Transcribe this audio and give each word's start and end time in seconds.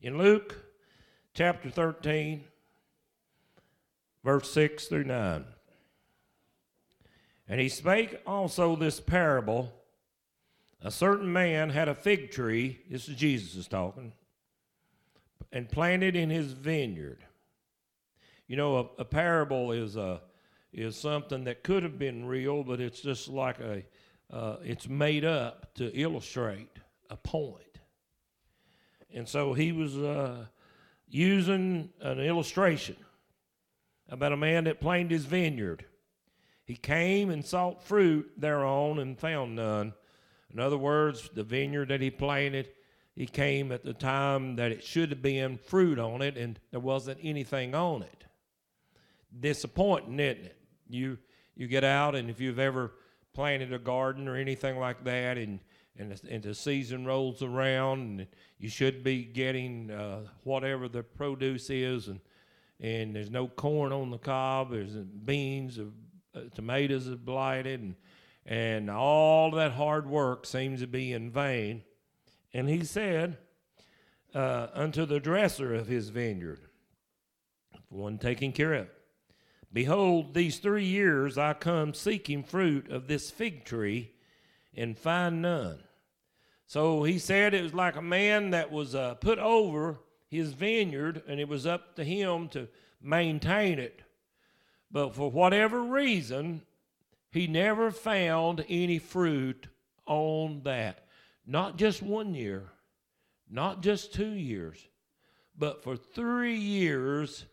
In 0.00 0.16
Luke 0.16 0.54
chapter 1.34 1.70
13, 1.70 2.44
verse 4.22 4.48
6 4.52 4.86
through 4.86 5.04
9. 5.04 5.44
And 7.48 7.60
he 7.60 7.68
spake 7.68 8.20
also 8.24 8.76
this 8.76 9.00
parable 9.00 9.72
A 10.80 10.92
certain 10.92 11.32
man 11.32 11.70
had 11.70 11.88
a 11.88 11.94
fig 11.96 12.30
tree, 12.30 12.78
this 12.88 13.08
is 13.08 13.16
Jesus 13.16 13.56
is 13.56 13.66
talking, 13.66 14.12
and 15.50 15.68
planted 15.68 16.14
in 16.14 16.30
his 16.30 16.52
vineyard. 16.52 17.24
You 18.46 18.56
know, 18.56 18.76
a, 18.76 19.02
a 19.02 19.04
parable 19.04 19.72
is 19.72 19.96
a 19.96 20.20
is 20.72 20.96
something 20.96 21.44
that 21.44 21.64
could 21.64 21.82
have 21.82 21.98
been 21.98 22.26
real, 22.26 22.62
but 22.62 22.80
it's 22.80 23.00
just 23.00 23.26
like 23.26 23.58
a 23.58 23.84
uh, 24.30 24.58
it's 24.62 24.88
made 24.88 25.24
up 25.24 25.74
to 25.74 25.92
illustrate 25.98 26.70
a 27.10 27.16
point. 27.16 27.67
And 29.14 29.28
so 29.28 29.54
he 29.54 29.72
was 29.72 29.96
uh, 29.96 30.46
using 31.08 31.90
an 32.00 32.20
illustration 32.20 32.96
about 34.08 34.32
a 34.32 34.36
man 34.36 34.64
that 34.64 34.80
planted 34.80 35.10
his 35.10 35.24
vineyard. 35.24 35.84
He 36.64 36.76
came 36.76 37.30
and 37.30 37.44
sought 37.44 37.82
fruit 37.82 38.30
thereon 38.36 38.98
and 38.98 39.18
found 39.18 39.56
none. 39.56 39.94
In 40.52 40.60
other 40.60 40.78
words, 40.78 41.30
the 41.34 41.42
vineyard 41.42 41.88
that 41.88 42.00
he 42.00 42.10
planted, 42.10 42.68
he 43.14 43.26
came 43.26 43.72
at 43.72 43.84
the 43.84 43.94
time 43.94 44.56
that 44.56 44.72
it 44.72 44.84
should 44.84 45.10
have 45.10 45.22
been 45.22 45.58
fruit 45.58 45.98
on 45.98 46.22
it, 46.22 46.36
and 46.36 46.58
there 46.70 46.80
wasn't 46.80 47.18
anything 47.22 47.74
on 47.74 48.02
it. 48.02 48.24
Disappointing, 49.40 50.20
isn't 50.20 50.44
it? 50.46 50.56
You 50.88 51.18
you 51.54 51.66
get 51.66 51.84
out, 51.84 52.14
and 52.14 52.30
if 52.30 52.40
you've 52.40 52.60
ever 52.60 52.92
planted 53.34 53.72
a 53.72 53.78
garden 53.78 54.28
or 54.28 54.36
anything 54.36 54.78
like 54.78 55.04
that, 55.04 55.36
and 55.36 55.60
and 55.98 56.12
the, 56.12 56.32
and 56.32 56.42
the 56.42 56.54
season 56.54 57.04
rolls 57.04 57.42
around, 57.42 58.20
and 58.20 58.26
you 58.58 58.68
should 58.68 59.02
be 59.02 59.24
getting 59.24 59.90
uh, 59.90 60.20
whatever 60.44 60.88
the 60.88 61.02
produce 61.02 61.70
is, 61.70 62.08
and 62.08 62.20
and 62.80 63.14
there's 63.14 63.30
no 63.30 63.48
corn 63.48 63.92
on 63.92 64.10
the 64.10 64.18
cob, 64.18 64.70
there's 64.70 64.94
beans, 64.94 65.78
uh, 65.78 66.40
tomatoes 66.54 67.08
are 67.08 67.16
blighted, 67.16 67.80
and 67.80 67.94
and 68.46 68.90
all 68.90 69.50
that 69.50 69.72
hard 69.72 70.08
work 70.08 70.46
seems 70.46 70.80
to 70.80 70.86
be 70.86 71.12
in 71.12 71.30
vain. 71.30 71.82
And 72.54 72.68
he 72.68 72.84
said 72.84 73.36
uh, 74.34 74.68
unto 74.72 75.04
the 75.04 75.20
dresser 75.20 75.74
of 75.74 75.86
his 75.86 76.08
vineyard, 76.08 76.60
one 77.90 78.16
taking 78.16 78.52
care 78.52 78.72
of 78.72 78.86
it, 78.86 78.98
Behold, 79.72 80.32
these 80.32 80.58
three 80.58 80.84
years 80.84 81.36
I 81.36 81.52
come 81.52 81.92
seeking 81.92 82.42
fruit 82.42 82.90
of 82.90 83.06
this 83.06 83.30
fig 83.30 83.64
tree 83.64 84.12
and 84.74 84.98
find 84.98 85.42
none. 85.42 85.82
So 86.68 87.02
he 87.02 87.18
said 87.18 87.54
it 87.54 87.62
was 87.62 87.72
like 87.72 87.96
a 87.96 88.02
man 88.02 88.50
that 88.50 88.70
was 88.70 88.94
uh, 88.94 89.14
put 89.14 89.38
over 89.38 90.00
his 90.28 90.52
vineyard 90.52 91.22
and 91.26 91.40
it 91.40 91.48
was 91.48 91.66
up 91.66 91.96
to 91.96 92.04
him 92.04 92.48
to 92.50 92.68
maintain 93.00 93.78
it. 93.78 94.02
But 94.90 95.14
for 95.14 95.30
whatever 95.30 95.82
reason, 95.82 96.60
he 97.30 97.46
never 97.46 97.90
found 97.90 98.66
any 98.68 98.98
fruit 98.98 99.66
on 100.04 100.60
that. 100.64 101.06
Not 101.46 101.78
just 101.78 102.02
one 102.02 102.34
year, 102.34 102.64
not 103.48 103.80
just 103.80 104.12
two 104.12 104.32
years, 104.32 104.78
but 105.56 105.82
for 105.82 105.96
three 105.96 106.58
years 106.58 107.46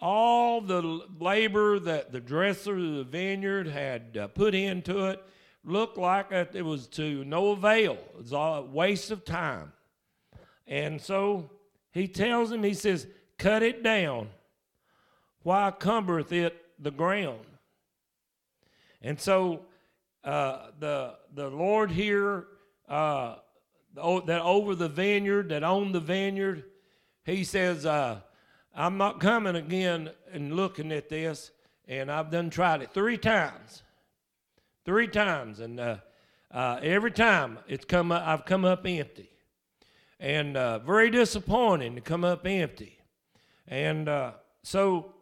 all 0.00 0.60
the 0.60 0.82
labor 1.20 1.78
that 1.78 2.10
the 2.10 2.20
dresser 2.20 2.76
of 2.76 2.94
the 2.96 3.04
vineyard 3.04 3.68
had 3.68 4.18
uh, 4.20 4.26
put 4.26 4.54
into 4.54 5.06
it 5.06 5.22
looked 5.68 5.98
like 5.98 6.32
it 6.32 6.64
was 6.64 6.86
to 6.88 7.24
no 7.24 7.50
avail. 7.50 7.98
It's 8.18 8.32
all 8.32 8.54
a 8.58 8.62
waste 8.62 9.10
of 9.10 9.24
time. 9.24 9.72
And 10.66 11.00
so 11.00 11.50
he 11.92 12.08
tells 12.08 12.52
him, 12.52 12.62
he 12.62 12.74
says, 12.74 13.06
cut 13.38 13.62
it 13.62 13.82
down. 13.82 14.28
Why 15.42 15.72
cumbereth 15.78 16.32
it 16.32 16.60
the 16.78 16.90
ground? 16.90 17.44
And 19.00 19.20
so 19.20 19.62
uh, 20.24 20.68
the, 20.78 21.14
the 21.34 21.48
Lord 21.48 21.90
here, 21.90 22.46
uh, 22.88 23.36
that 23.94 24.40
over 24.42 24.74
the 24.74 24.88
vineyard, 24.88 25.48
that 25.48 25.64
owned 25.64 25.94
the 25.94 26.00
vineyard, 26.00 26.64
he 27.24 27.44
says, 27.44 27.86
uh, 27.86 28.20
I'm 28.74 28.96
not 28.96 29.20
coming 29.20 29.56
again 29.56 30.10
and 30.32 30.54
looking 30.54 30.92
at 30.92 31.08
this, 31.08 31.50
and 31.86 32.10
I've 32.10 32.30
done 32.30 32.50
tried 32.50 32.82
it 32.82 32.92
three 32.92 33.16
times, 33.16 33.82
three 34.88 35.06
times, 35.06 35.60
and 35.60 35.78
uh, 35.78 35.98
uh, 36.50 36.80
every 36.82 37.10
time 37.10 37.58
it's 37.68 37.84
come 37.84 38.10
up, 38.10 38.26
I've 38.26 38.46
come 38.46 38.64
up 38.64 38.86
empty, 38.86 39.28
and 40.18 40.56
uh, 40.56 40.78
very 40.78 41.10
disappointing 41.10 41.94
to 41.96 42.00
come 42.00 42.24
up 42.24 42.46
empty, 42.46 42.98
and 43.66 44.08
uh, 44.08 44.32
so, 44.62 45.12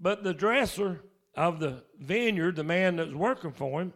but 0.00 0.24
the 0.24 0.34
dresser 0.34 1.00
of 1.36 1.60
the 1.60 1.84
vineyard, 2.00 2.56
the 2.56 2.64
man 2.64 2.96
that 2.96 3.06
was 3.06 3.14
working 3.14 3.52
for 3.52 3.82
him, 3.82 3.92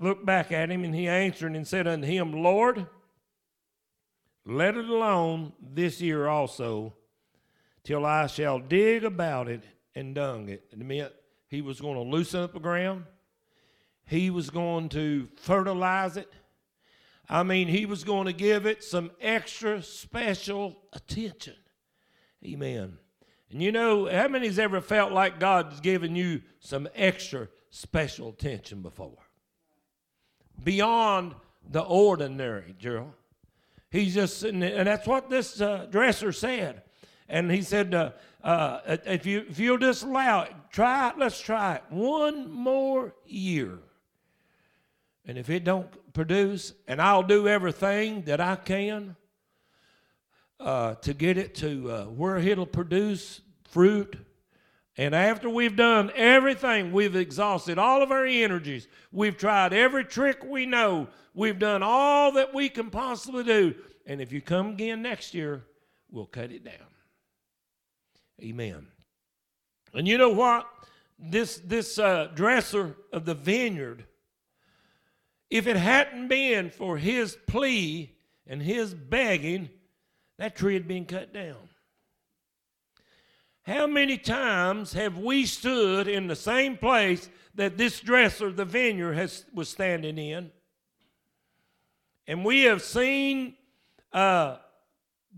looked 0.00 0.26
back 0.26 0.50
at 0.50 0.68
him, 0.68 0.82
and 0.82 0.96
he 0.96 1.06
answered 1.06 1.54
and 1.54 1.64
said 1.64 1.86
unto 1.86 2.08
him, 2.08 2.32
Lord, 2.32 2.84
let 4.44 4.76
it 4.76 4.88
alone 4.88 5.52
this 5.62 6.00
year 6.00 6.26
also 6.26 6.92
till 7.84 8.04
I 8.04 8.26
shall 8.26 8.58
dig 8.58 9.04
about 9.04 9.46
it 9.46 9.62
and 9.94 10.12
dung 10.12 10.48
it. 10.48 10.64
It 10.72 10.78
meant 10.80 11.12
he 11.46 11.62
was 11.62 11.80
going 11.80 11.94
to 11.94 12.02
loosen 12.02 12.40
up 12.40 12.52
the 12.52 12.58
ground. 12.58 13.04
He 14.06 14.30
was 14.30 14.50
going 14.50 14.88
to 14.90 15.28
fertilize 15.36 16.16
it. 16.16 16.32
I 17.28 17.42
mean, 17.42 17.68
he 17.68 17.86
was 17.86 18.04
going 18.04 18.26
to 18.26 18.32
give 18.32 18.66
it 18.66 18.84
some 18.84 19.10
extra 19.20 19.82
special 19.82 20.76
attention. 20.92 21.54
Amen. 22.44 22.98
And 23.50 23.62
you 23.62 23.72
know, 23.72 24.08
how 24.10 24.28
many's 24.28 24.58
ever 24.58 24.80
felt 24.80 25.12
like 25.12 25.38
God's 25.38 25.80
given 25.80 26.16
you 26.16 26.42
some 26.60 26.88
extra 26.94 27.48
special 27.70 28.30
attention 28.30 28.82
before? 28.82 29.18
Beyond 30.62 31.34
the 31.70 31.82
ordinary, 31.82 32.74
Gerald. 32.78 33.12
He's 33.90 34.14
just 34.14 34.40
sitting 34.40 34.60
there, 34.60 34.76
and 34.76 34.86
that's 34.86 35.06
what 35.06 35.28
this 35.28 35.60
uh, 35.60 35.86
dresser 35.90 36.32
said. 36.32 36.82
And 37.28 37.50
he 37.50 37.62
said, 37.62 37.94
uh, 37.94 38.12
uh, 38.42 38.80
if, 39.06 39.26
you, 39.26 39.44
if 39.48 39.58
you'll 39.58 39.78
just 39.78 40.02
allow 40.02 40.42
it, 40.42 40.52
try 40.70 41.10
it, 41.10 41.18
let's 41.18 41.40
try 41.40 41.76
it 41.76 41.82
one 41.90 42.50
more 42.50 43.14
year. 43.26 43.78
And 45.24 45.38
if 45.38 45.48
it 45.50 45.64
don't 45.64 45.88
produce, 46.12 46.72
and 46.88 47.00
I'll 47.00 47.22
do 47.22 47.46
everything 47.46 48.22
that 48.22 48.40
I 48.40 48.56
can 48.56 49.16
uh, 50.58 50.94
to 50.96 51.14
get 51.14 51.38
it 51.38 51.54
to 51.56 51.90
uh, 51.90 52.04
where 52.04 52.38
it'll 52.38 52.66
produce 52.66 53.40
fruit. 53.68 54.16
And 54.96 55.14
after 55.14 55.48
we've 55.48 55.76
done 55.76 56.12
everything, 56.14 56.92
we've 56.92 57.16
exhausted 57.16 57.78
all 57.78 58.02
of 58.02 58.10
our 58.10 58.26
energies, 58.26 58.88
we've 59.10 59.36
tried 59.36 59.72
every 59.72 60.04
trick 60.04 60.44
we 60.44 60.66
know, 60.66 61.08
we've 61.34 61.58
done 61.58 61.82
all 61.82 62.32
that 62.32 62.52
we 62.52 62.68
can 62.68 62.90
possibly 62.90 63.44
do. 63.44 63.74
And 64.06 64.20
if 64.20 64.32
you 64.32 64.40
come 64.40 64.70
again 64.70 65.02
next 65.02 65.34
year, 65.34 65.64
we'll 66.10 66.26
cut 66.26 66.50
it 66.50 66.64
down. 66.64 66.74
Amen. 68.42 68.88
And 69.94 70.06
you 70.06 70.18
know 70.18 70.30
what? 70.30 70.66
This, 71.18 71.58
this 71.58 71.98
uh, 71.98 72.28
dresser 72.34 72.96
of 73.12 73.24
the 73.24 73.34
vineyard, 73.34 74.04
if 75.52 75.66
it 75.66 75.76
hadn't 75.76 76.28
been 76.28 76.70
for 76.70 76.96
his 76.96 77.36
plea 77.46 78.10
and 78.46 78.62
his 78.62 78.94
begging, 78.94 79.68
that 80.38 80.56
tree 80.56 80.72
had 80.72 80.88
been 80.88 81.04
cut 81.04 81.34
down. 81.34 81.68
How 83.64 83.86
many 83.86 84.16
times 84.16 84.94
have 84.94 85.18
we 85.18 85.44
stood 85.44 86.08
in 86.08 86.26
the 86.26 86.34
same 86.34 86.78
place 86.78 87.28
that 87.54 87.76
this 87.76 88.00
dresser 88.00 88.50
the 88.50 88.64
vineyard 88.64 89.12
has, 89.12 89.44
was 89.52 89.68
standing 89.68 90.16
in? 90.16 90.50
And 92.26 92.46
we 92.46 92.62
have 92.62 92.80
seen 92.80 93.54
uh, 94.10 94.56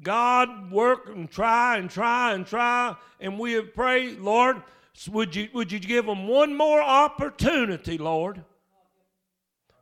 God 0.00 0.70
work 0.70 1.08
and 1.08 1.28
try 1.28 1.76
and 1.78 1.90
try 1.90 2.34
and 2.34 2.46
try, 2.46 2.94
and 3.18 3.36
we 3.36 3.54
have 3.54 3.74
prayed, 3.74 4.20
Lord, 4.20 4.62
would 5.10 5.34
you, 5.34 5.48
would 5.54 5.72
you 5.72 5.80
give 5.80 6.06
them 6.06 6.28
one 6.28 6.56
more 6.56 6.80
opportunity, 6.80 7.98
Lord? 7.98 8.44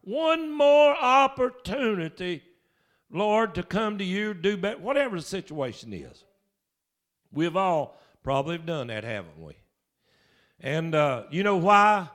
One 0.03 0.53
more 0.53 0.97
opportunity, 0.97 2.43
Lord, 3.11 3.55
to 3.55 3.63
come 3.63 3.99
to 3.99 4.05
you, 4.05 4.35
do 4.35 4.57
better, 4.57 4.79
whatever 4.79 5.17
the 5.17 5.23
situation 5.23 5.93
is. 5.93 6.25
We've 7.33 7.57
all 7.57 7.99
probably 8.23 8.59
done 8.59 8.89
that, 8.89 9.05
haven't 9.05 9.41
we? 9.41 9.55
And 10.61 10.95
uh, 10.95 11.25
you 11.31 11.43
know 11.43 11.57
why? 11.57 12.09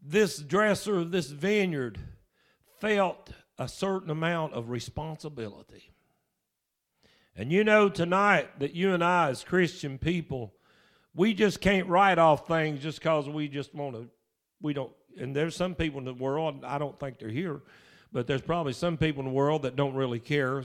This 0.00 0.38
dresser 0.38 0.98
of 0.98 1.10
this 1.10 1.30
vineyard 1.30 1.98
felt 2.80 3.30
a 3.58 3.68
certain 3.68 4.10
amount 4.10 4.52
of 4.54 4.70
responsibility. 4.70 5.90
And 7.36 7.50
you 7.50 7.64
know 7.64 7.88
tonight 7.88 8.60
that 8.60 8.74
you 8.74 8.94
and 8.94 9.02
I, 9.02 9.30
as 9.30 9.42
Christian 9.42 9.98
people, 9.98 10.54
we 11.14 11.34
just 11.34 11.60
can't 11.60 11.88
write 11.88 12.18
off 12.18 12.46
things 12.46 12.82
just 12.82 12.98
because 12.98 13.28
we 13.28 13.48
just 13.48 13.74
want 13.74 13.96
to, 13.96 14.08
we 14.60 14.72
don't, 14.72 14.92
and 15.18 15.34
there's 15.34 15.56
some 15.56 15.74
people 15.74 15.98
in 15.98 16.04
the 16.04 16.14
world, 16.14 16.64
I 16.64 16.78
don't 16.78 16.98
think 16.98 17.18
they're 17.18 17.28
here, 17.28 17.60
but 18.12 18.26
there's 18.26 18.42
probably 18.42 18.72
some 18.72 18.96
people 18.96 19.20
in 19.20 19.28
the 19.28 19.34
world 19.34 19.62
that 19.62 19.76
don't 19.76 19.94
really 19.94 20.20
care 20.20 20.62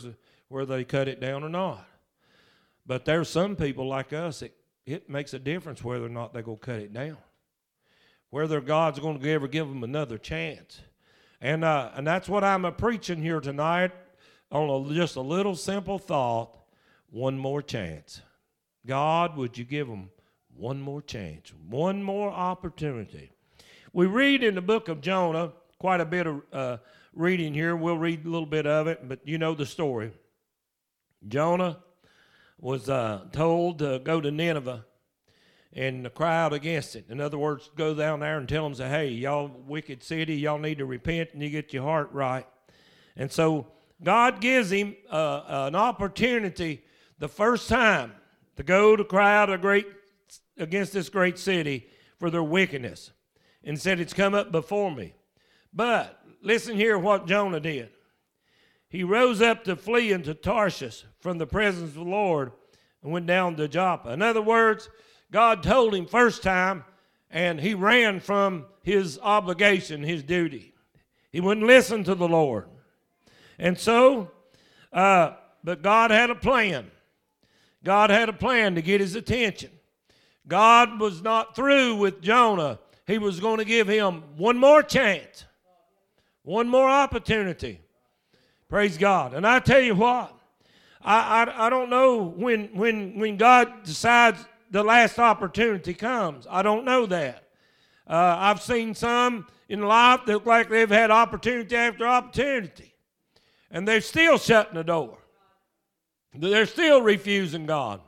whether 0.48 0.78
they 0.78 0.84
cut 0.84 1.07
it 1.07 1.19
down 1.19 1.44
or 1.44 1.50
not. 1.50 1.86
But 2.86 3.06
there's 3.06 3.30
some 3.30 3.56
people 3.56 3.88
like 3.88 4.13
us, 4.13 4.42
it, 4.42 4.56
it 4.86 5.10
makes 5.10 5.34
a 5.34 5.40
difference 5.40 5.84
whether 5.84 6.06
or 6.06 6.10
not 6.10 6.34
going 6.34 6.44
to 6.46 6.56
cut 6.57 6.80
it 6.80 6.94
down, 6.94 7.18
whether 8.30 8.62
God's 8.62 9.00
going 9.00 9.19
to 9.19 9.30
ever 9.30 9.48
give 9.48 9.68
them 9.68 9.84
another 9.84 10.18
chance. 10.18 10.81
And, 11.42 11.63
uh, 11.63 11.92
and 11.95 12.06
that's 12.06 12.28
what 12.28 12.44
I'm 12.44 12.72
preaching 12.74 13.22
here 13.22 13.40
tonight 13.40 13.92
on 14.52 14.69
a, 14.69 14.94
just 14.94 15.16
a 15.16 15.22
little 15.22 15.56
simple 15.56 16.00
thought 16.00 16.56
one 17.12 17.38
more 17.38 17.62
chance. 17.62 18.22
God, 18.86 19.38
would 19.38 19.57
you 19.57 19.66
give 19.66 19.88
them 19.88 20.10
one 20.56 20.81
more 20.81 21.02
chance, 21.02 21.54
one 21.68 22.04
more 22.04 22.30
opportunity? 22.30 23.31
We 23.92 24.06
read 24.06 24.44
in 24.44 24.54
the 24.54 24.62
book 24.62 24.88
of 24.88 25.02
Jonah 25.02 25.52
quite 25.80 26.00
a 26.00 26.06
bit 26.06 26.28
of 26.28 26.42
uh, 26.54 26.78
reading 27.14 27.56
here. 27.56 27.76
We'll 27.76 27.98
read 27.98 28.24
a 28.24 28.30
little 28.30 28.46
bit 28.46 28.68
of 28.68 28.86
it, 28.86 29.10
but 29.10 29.20
you 29.24 29.40
know 29.40 29.56
the 29.56 29.66
story. 29.66 30.12
Jonah 31.28 31.80
was 32.60 32.88
uh, 32.88 33.26
told 33.32 33.80
to 33.80 33.98
go 33.98 34.22
to 34.22 34.30
Nineveh 34.30 34.86
and 35.74 36.06
the 36.06 36.12
crowd 36.12 36.54
against 36.54 36.96
it. 36.96 37.06
In 37.10 37.20
other 37.20 37.40
words, 37.40 37.72
go 37.76 37.96
down 37.96 38.20
there 38.20 38.38
and 38.38 38.48
tell 38.48 38.64
them, 38.64 38.76
say, 38.76 38.90
hey, 38.90 39.08
y'all 39.08 39.50
wicked 39.66 40.04
city, 40.04 40.36
y'all 40.36 40.60
need 40.60 40.78
to 40.78 40.86
repent 40.86 41.32
and 41.34 41.42
you 41.42 41.50
get 41.50 41.74
your 41.74 41.84
heart 41.84 42.12
right. 42.12 42.46
And 43.16 43.32
so 43.32 43.68
God 44.04 44.40
gives 44.40 44.72
him 44.72 44.96
uh, 45.10 45.42
an 45.48 45.76
opportunity 45.76 46.84
the 47.18 47.28
first 47.28 47.68
time 47.68 48.14
to 48.56 48.62
go 48.62 48.96
to 48.96 49.04
cry 49.04 49.36
out 49.36 49.50
a 49.50 49.58
great, 49.58 49.88
against 50.60 50.94
this 50.94 51.10
great 51.10 51.40
city 51.40 51.88
for 52.20 52.30
their 52.30 52.44
wickedness 52.44 53.12
and 53.64 53.80
said, 53.80 54.00
It's 54.00 54.14
come 54.14 54.34
up 54.34 54.52
before 54.52 54.92
me. 54.92 55.14
But 55.74 56.20
listen 56.42 56.76
here 56.76 56.98
what 56.98 57.28
Jonah 57.28 57.60
did. 57.60 57.90
He 58.90 59.04
rose 59.04 59.42
up 59.42 59.64
to 59.66 59.76
flee 59.76 60.12
into 60.12 60.34
Tarshish 60.34 61.06
from 61.20 61.38
the 61.38 61.46
presence 61.46 61.90
of 61.90 61.96
the 61.96 62.04
Lord 62.04 62.52
and 63.04 63.12
went 63.12 63.28
down 63.28 63.56
to 63.58 63.68
Joppa. 63.68 64.12
In 64.12 64.22
other 64.22 64.42
words, 64.42 64.90
God 65.32 65.62
told 65.62 65.94
him 65.94 66.08
first 66.08 66.42
time, 66.42 66.84
and 67.30 67.60
he 67.60 67.76
ran 67.76 68.20
from 68.20 68.66
his 68.82 69.20
obligation, 69.22 70.02
his 70.02 70.24
duty. 70.24 70.74
He 71.32 71.40
wouldn't 71.40 71.68
listen 71.68 72.04
to 72.06 72.16
the 72.16 72.28
Lord. 72.28 72.68
And 73.60 73.78
so, 73.78 74.32
uh, 74.92 75.34
but 75.64 75.84
God 75.84 76.10
had 76.10 76.32
a 76.32 76.36
plan. 76.36 76.90
God 77.84 78.10
had 78.10 78.30
a 78.30 78.34
plan 78.34 78.76
to 78.76 78.82
get 78.82 79.02
his 79.02 79.16
attention. 79.16 79.70
God 80.48 81.00
was 81.00 81.22
not 81.22 81.56
through 81.56 81.96
with 81.96 82.22
Jonah. 82.22 82.80
He 83.10 83.18
was 83.18 83.40
going 83.40 83.58
to 83.58 83.66
give 83.66 83.88
him 83.88 84.22
one 84.38 84.60
more 84.60 84.84
chance, 84.84 85.46
one 86.44 86.70
more 86.70 86.88
opportunity. 86.88 87.82
Praise 88.68 89.00
God. 89.00 89.34
And 89.34 89.48
I 89.48 89.58
tell 89.58 89.80
you 89.80 89.96
what, 89.96 90.32
I, 91.02 91.44
I, 91.44 91.66
I 91.66 91.70
don't 91.72 91.90
know 91.90 92.18
when, 92.22 92.68
when, 92.68 93.18
when 93.18 93.36
God 93.36 93.82
decides 93.84 94.46
the 94.70 94.84
last 94.84 95.18
opportunity 95.18 95.96
comes. 95.96 96.46
I 96.48 96.62
don't 96.62 96.86
know 96.86 97.08
that. 97.08 97.46
Uh, 98.08 98.36
I've 98.38 98.62
seen 98.62 98.94
some 98.94 99.48
in 99.70 99.82
life 99.82 100.22
that 100.28 100.34
look 100.34 100.46
like 100.46 100.70
they've 100.70 100.88
had 100.88 101.10
opportunity 101.10 101.76
after 101.76 102.06
opportunity, 102.06 102.94
and 103.72 103.88
they're 103.88 104.02
still 104.02 104.38
shutting 104.38 104.76
the 104.76 104.84
door. 104.84 105.18
They're 106.36 106.68
still 106.68 107.02
refusing 107.02 107.66
God. 107.66 108.02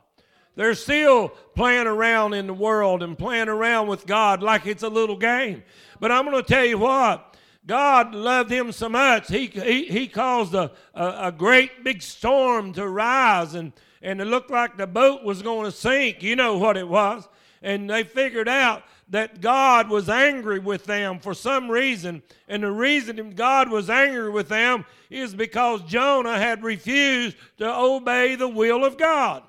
They're 0.56 0.76
still 0.76 1.30
playing 1.56 1.88
around 1.88 2.34
in 2.34 2.48
the 2.48 2.54
world 2.54 3.04
and 3.04 3.18
playing 3.18 3.48
around 3.48 3.88
with 3.88 4.06
God 4.06 4.44
like 4.44 4.66
it's 4.66 4.84
a 4.84 4.90
little 4.90 5.18
game. 5.18 5.64
But 6.00 6.12
I'm 6.12 6.26
going 6.26 6.44
to 6.44 6.48
tell 6.48 6.66
you 6.66 6.78
what. 6.78 7.28
God 7.66 8.16
loved 8.16 8.52
him 8.52 8.72
so 8.72 8.90
much, 8.90 9.28
he, 9.28 9.46
he, 9.46 9.86
he 9.86 10.08
caused 10.08 10.56
a, 10.56 10.72
a, 10.96 11.28
a 11.28 11.32
great 11.32 11.84
big 11.84 12.02
storm 12.02 12.74
to 12.74 12.88
rise, 12.88 13.54
and, 13.54 13.72
and 14.02 14.20
it 14.20 14.26
looked 14.26 14.50
like 14.50 14.78
the 14.78 14.88
boat 14.88 15.24
was 15.24 15.44
going 15.44 15.66
to 15.66 15.72
sink. 15.72 16.24
You 16.24 16.36
know 16.36 16.58
what 16.58 16.76
it 16.76 16.88
was. 16.88 17.28
And 17.62 17.88
they 17.88 18.04
figured 18.04 18.50
out 18.50 18.82
that 19.10 19.42
God 19.42 19.90
was 19.90 20.10
angry 20.10 20.58
with 20.58 20.86
them 20.86 21.20
for 21.20 21.36
some 21.36 21.70
reason. 21.70 22.24
And 22.48 22.64
the 22.64 22.72
reason 22.72 23.32
God 23.36 23.70
was 23.70 23.90
angry 23.90 24.32
with 24.32 24.50
them 24.50 24.86
is 25.12 25.36
because 25.36 25.84
Jonah 25.84 26.40
had 26.40 26.64
refused 26.64 27.38
to 27.58 27.72
obey 27.72 28.36
the 28.36 28.48
will 28.48 28.84
of 28.84 28.98
God. 28.98 29.44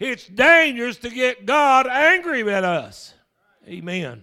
It's 0.00 0.26
dangerous 0.26 0.96
to 0.98 1.10
get 1.10 1.44
God 1.44 1.86
angry 1.86 2.42
with 2.42 2.64
us. 2.64 3.12
Amen. 3.68 4.22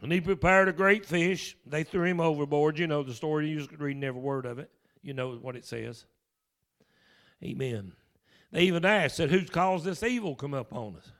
And 0.00 0.12
he 0.12 0.20
prepared 0.20 0.68
a 0.68 0.72
great 0.72 1.04
fish. 1.04 1.56
They 1.66 1.82
threw 1.82 2.04
him 2.04 2.20
overboard. 2.20 2.78
You 2.78 2.86
know 2.86 3.02
the 3.02 3.12
story. 3.12 3.48
You 3.48 3.58
just 3.58 3.72
reading 3.72 4.04
every 4.04 4.20
word 4.20 4.46
of 4.46 4.60
it. 4.60 4.70
You 5.02 5.14
know 5.14 5.32
what 5.32 5.56
it 5.56 5.64
says. 5.64 6.04
Amen. 7.42 7.92
They 8.52 8.62
even 8.62 8.84
asked, 8.84 9.16
said, 9.16 9.30
Who's 9.30 9.50
caused 9.50 9.84
this 9.84 10.04
evil 10.04 10.36
come 10.36 10.54
up 10.54 10.72
on 10.72 10.96
us? 10.96 11.10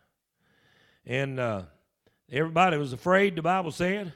And 1.05 1.41
uh, 1.41 1.63
everybody 2.31 2.77
was 2.77 2.93
afraid, 2.93 3.35
the 3.35 3.43
Bible 3.43 3.73
said. 3.73 4.13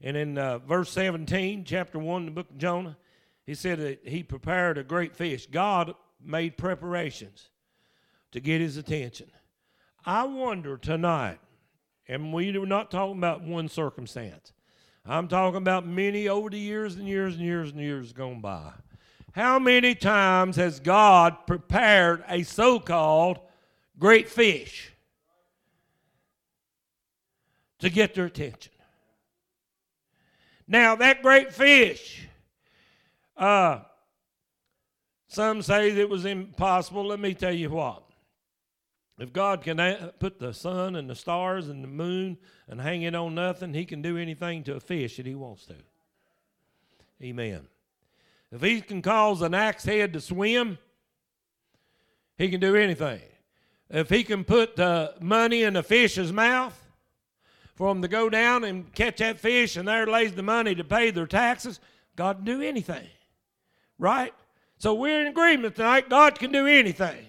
And 0.00 0.16
in 0.16 0.38
uh, 0.38 0.58
verse 0.58 0.90
17, 0.90 1.64
chapter 1.64 1.98
1, 1.98 2.26
the 2.26 2.30
book 2.30 2.50
of 2.50 2.58
Jonah, 2.58 2.96
he 3.44 3.54
said 3.54 3.80
that 3.80 4.06
he 4.06 4.22
prepared 4.22 4.78
a 4.78 4.84
great 4.84 5.16
fish. 5.16 5.46
God 5.46 5.94
made 6.26 6.56
preparations 6.56 7.48
to 8.32 8.40
get 8.40 8.60
his 8.60 8.76
attention. 8.76 9.30
I 10.04 10.24
wonder 10.24 10.76
tonight, 10.76 11.38
and 12.08 12.32
we 12.32 12.56
are 12.56 12.66
not 12.66 12.90
talking 12.90 13.18
about 13.18 13.42
one 13.42 13.68
circumstance. 13.68 14.52
I'm 15.06 15.28
talking 15.28 15.58
about 15.58 15.86
many 15.86 16.28
over 16.28 16.50
the 16.50 16.58
years 16.58 16.96
and 16.96 17.06
years 17.06 17.34
and 17.34 17.44
years 17.44 17.70
and 17.70 17.80
years 17.80 18.12
gone 18.12 18.40
by. 18.40 18.72
How 19.32 19.58
many 19.58 19.94
times 19.94 20.56
has 20.56 20.80
God 20.80 21.46
prepared 21.46 22.24
a 22.28 22.42
so 22.42 22.78
called 22.78 23.40
great 23.98 24.28
fish? 24.28 24.94
to 27.84 27.90
get 27.90 28.14
their 28.14 28.24
attention. 28.24 28.72
Now, 30.66 30.96
that 30.96 31.20
great 31.20 31.52
fish, 31.52 32.26
uh, 33.36 33.80
some 35.34 35.62
say 35.62 35.90
it 35.90 36.08
was 36.08 36.24
impossible. 36.24 37.06
Let 37.06 37.20
me 37.20 37.34
tell 37.34 37.52
you 37.52 37.70
what. 37.70 38.02
If 39.18 39.32
God 39.32 39.62
can 39.62 39.78
put 40.18 40.38
the 40.38 40.52
sun 40.52 40.96
and 40.96 41.08
the 41.08 41.14
stars 41.14 41.68
and 41.68 41.84
the 41.84 41.88
moon 41.88 42.36
and 42.68 42.80
hang 42.80 43.02
it 43.02 43.14
on 43.14 43.34
nothing, 43.34 43.74
He 43.74 43.84
can 43.84 44.02
do 44.02 44.16
anything 44.18 44.64
to 44.64 44.74
a 44.74 44.80
fish 44.80 45.16
that 45.18 45.26
He 45.26 45.34
wants 45.34 45.66
to. 45.66 45.76
Amen. 47.22 47.66
If 48.50 48.62
He 48.62 48.80
can 48.80 49.02
cause 49.02 49.42
an 49.42 49.54
axe 49.54 49.84
head 49.84 50.12
to 50.14 50.20
swim, 50.20 50.78
He 52.36 52.48
can 52.48 52.60
do 52.60 52.74
anything. 52.74 53.20
If 53.88 54.10
He 54.10 54.24
can 54.24 54.42
put 54.42 54.76
the 54.76 55.14
money 55.20 55.62
in 55.62 55.76
a 55.76 55.82
fish's 55.82 56.32
mouth, 56.32 56.80
for 57.74 57.92
them 57.92 58.02
to 58.02 58.08
go 58.08 58.30
down 58.30 58.64
and 58.64 58.92
catch 58.94 59.18
that 59.18 59.38
fish 59.40 59.76
and 59.76 59.88
there 59.88 60.06
lays 60.06 60.32
the 60.32 60.42
money 60.42 60.74
to 60.74 60.84
pay 60.84 61.10
their 61.10 61.26
taxes. 61.26 61.80
God 62.16 62.36
can 62.36 62.44
do 62.44 62.62
anything. 62.62 63.08
Right? 63.98 64.32
So 64.84 64.92
we're 64.92 65.22
in 65.22 65.28
agreement 65.28 65.76
tonight. 65.76 66.10
God 66.10 66.38
can 66.38 66.52
do 66.52 66.66
anything. 66.66 67.24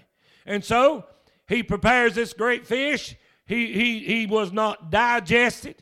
And 0.45 0.62
so 0.62 1.05
he 1.47 1.63
prepares 1.63 2.13
this 2.13 2.33
great 2.33 2.67
fish. 2.67 3.15
He, 3.45 3.71
he, 3.71 4.00
he 4.00 4.25
was 4.25 4.51
not 4.51 4.91
digested, 4.91 5.81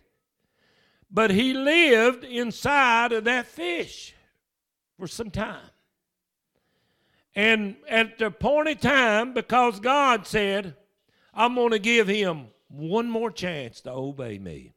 but 1.09 1.31
he 1.31 1.55
lived 1.55 2.25
inside 2.25 3.11
of 3.11 3.23
that 3.23 3.47
fish 3.47 4.13
for 4.99 5.07
some 5.07 5.31
time. 5.31 5.65
And 7.33 7.77
at 7.89 8.19
the 8.19 8.27
appointed 8.27 8.79
time, 8.79 9.33
because 9.33 9.79
God 9.79 10.27
said, 10.27 10.75
I'm 11.33 11.55
going 11.55 11.71
to 11.71 11.79
give 11.79 12.07
him 12.07 12.49
one 12.67 13.09
more 13.09 13.31
chance 13.31 13.81
to 13.81 13.91
obey 13.91 14.37
me. 14.37 14.73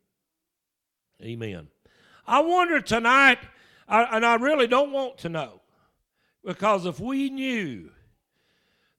Amen. 1.23 1.69
I 2.27 2.41
wonder 2.41 2.81
tonight, 2.81 3.41
and 3.87 4.25
I 4.25 4.37
really 4.37 4.67
don't 4.67 4.93
want 4.93 5.19
to 5.19 5.29
know, 5.29 5.61
because 6.47 6.87
if 6.87 7.01
we 7.01 7.29
knew 7.29 7.91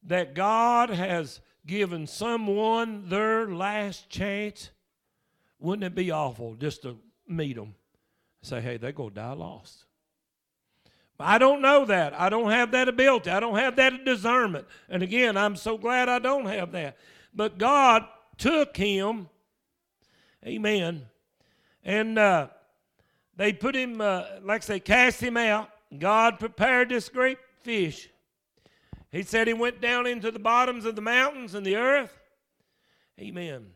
that 0.03 0.35
God 0.35 0.89
has 0.89 1.39
given 1.65 2.05
someone 2.05 3.07
their 3.07 3.47
last 3.47 4.09
chance, 4.09 4.69
wouldn't 5.57 5.85
it 5.85 5.95
be 5.95 6.11
awful 6.11 6.55
just 6.55 6.81
to 6.81 6.97
meet 7.25 7.55
them? 7.55 7.73
Say, 8.41 8.59
hey, 8.59 8.75
they're 8.75 8.91
going 8.91 9.11
to 9.11 9.15
die 9.15 9.31
lost. 9.31 9.85
I 11.19 11.37
don't 11.37 11.61
know 11.61 11.85
that. 11.85 12.19
I 12.19 12.29
don't 12.29 12.51
have 12.51 12.71
that 12.71 12.89
ability. 12.89 13.31
I 13.31 13.39
don't 13.39 13.57
have 13.57 13.77
that 13.77 14.03
discernment. 14.03 14.67
And 14.89 15.01
again, 15.01 15.37
I'm 15.37 15.55
so 15.55 15.77
glad 15.77 16.09
I 16.09 16.19
don't 16.19 16.45
have 16.45 16.73
that. 16.73 16.97
But 17.33 17.57
God 17.57 18.05
took 18.37 18.75
him, 18.75 19.29
amen, 20.45 21.05
and 21.83 22.19
uh, 22.19 22.47
they 23.37 23.53
put 23.53 23.73
him, 23.73 24.01
uh, 24.01 24.23
like 24.43 24.65
they 24.65 24.81
cast 24.81 25.21
him 25.21 25.37
out. 25.37 25.69
God 25.96 26.39
prepared 26.39 26.89
this 26.89 27.10
great 27.10 27.38
fish. 27.62 28.10
He 29.12 29.24
said 29.24 29.48
he 29.48 29.53
went 29.53 29.82
down 29.82 30.06
into 30.06 30.32
the 30.32 30.39
bottoms 30.39 30.86
of 30.86 30.96
the 30.96 31.01
mountains 31.01 31.56
and 31.56 31.65
the 31.65 31.77
earth. 31.77 32.17
Amen. 33.20 33.67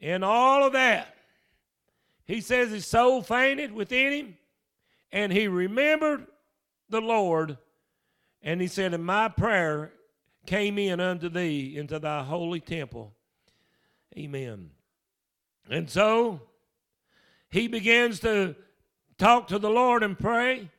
And 0.00 0.24
all 0.24 0.64
of 0.64 0.72
that, 0.72 1.14
he 2.24 2.40
says 2.40 2.70
his 2.70 2.86
soul 2.86 3.22
fainted 3.22 3.72
within 3.72 4.12
him, 4.12 4.38
and 5.10 5.32
he 5.32 5.48
remembered 5.48 6.26
the 6.88 7.00
Lord, 7.00 7.58
and 8.42 8.60
he 8.60 8.66
said, 8.66 8.94
And 8.94 9.04
my 9.04 9.28
prayer 9.28 9.92
came 10.46 10.78
in 10.78 11.00
unto 11.00 11.28
thee 11.28 11.76
into 11.76 11.98
thy 11.98 12.22
holy 12.22 12.60
temple. 12.60 13.12
Amen. 14.16 14.70
And 15.68 15.90
so 15.90 16.40
he 17.50 17.68
begins 17.68 18.20
to 18.20 18.54
talk 19.18 19.48
to 19.48 19.58
the 19.58 19.70
Lord 19.70 20.02
and 20.02 20.18
pray. 20.18 20.70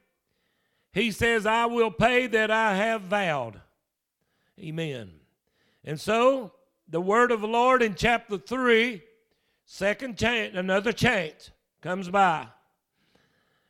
He 0.92 1.12
says, 1.12 1.46
I 1.46 1.66
will 1.66 1.92
pay 1.92 2.28
that 2.28 2.50
I 2.50 2.76
have 2.76 3.02
vowed. 3.04 3.62
Amen. 4.60 5.12
And 5.84 6.00
so 6.00 6.52
the 6.88 7.02
word 7.02 7.32
of 7.32 7.42
the 7.42 7.48
Lord 7.48 7.82
in 7.82 7.96
chapter 7.96 8.38
3, 8.38 9.02
second 9.66 10.18
chance, 10.18 10.56
another 10.56 10.92
chance 10.92 11.52
comes 11.82 12.10
by. 12.10 12.48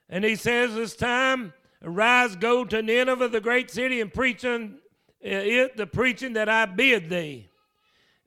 And 0.07 0.23
he 0.23 0.35
says, 0.35 0.73
This 0.73 0.95
time, 0.95 1.53
arise, 1.83 2.35
go 2.35 2.65
to 2.65 2.81
Nineveh, 2.81 3.27
the 3.27 3.41
great 3.41 3.69
city, 3.69 4.01
and 4.01 4.13
preach 4.13 4.43
on 4.45 4.79
uh, 5.23 5.27
it 5.27 5.77
the 5.77 5.85
preaching 5.85 6.33
that 6.33 6.49
I 6.49 6.65
bid 6.65 7.09
thee. 7.09 7.49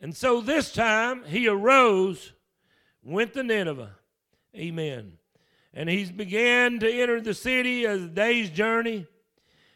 And 0.00 0.14
so 0.14 0.40
this 0.40 0.72
time 0.72 1.24
he 1.24 1.48
arose, 1.48 2.32
went 3.02 3.32
to 3.34 3.42
Nineveh. 3.42 3.96
Amen. 4.54 5.18
And 5.74 5.88
he 5.88 6.04
began 6.04 6.78
to 6.80 6.90
enter 6.90 7.20
the 7.20 7.34
city 7.34 7.84
a 7.84 7.98
day's 7.98 8.50
journey. 8.50 9.06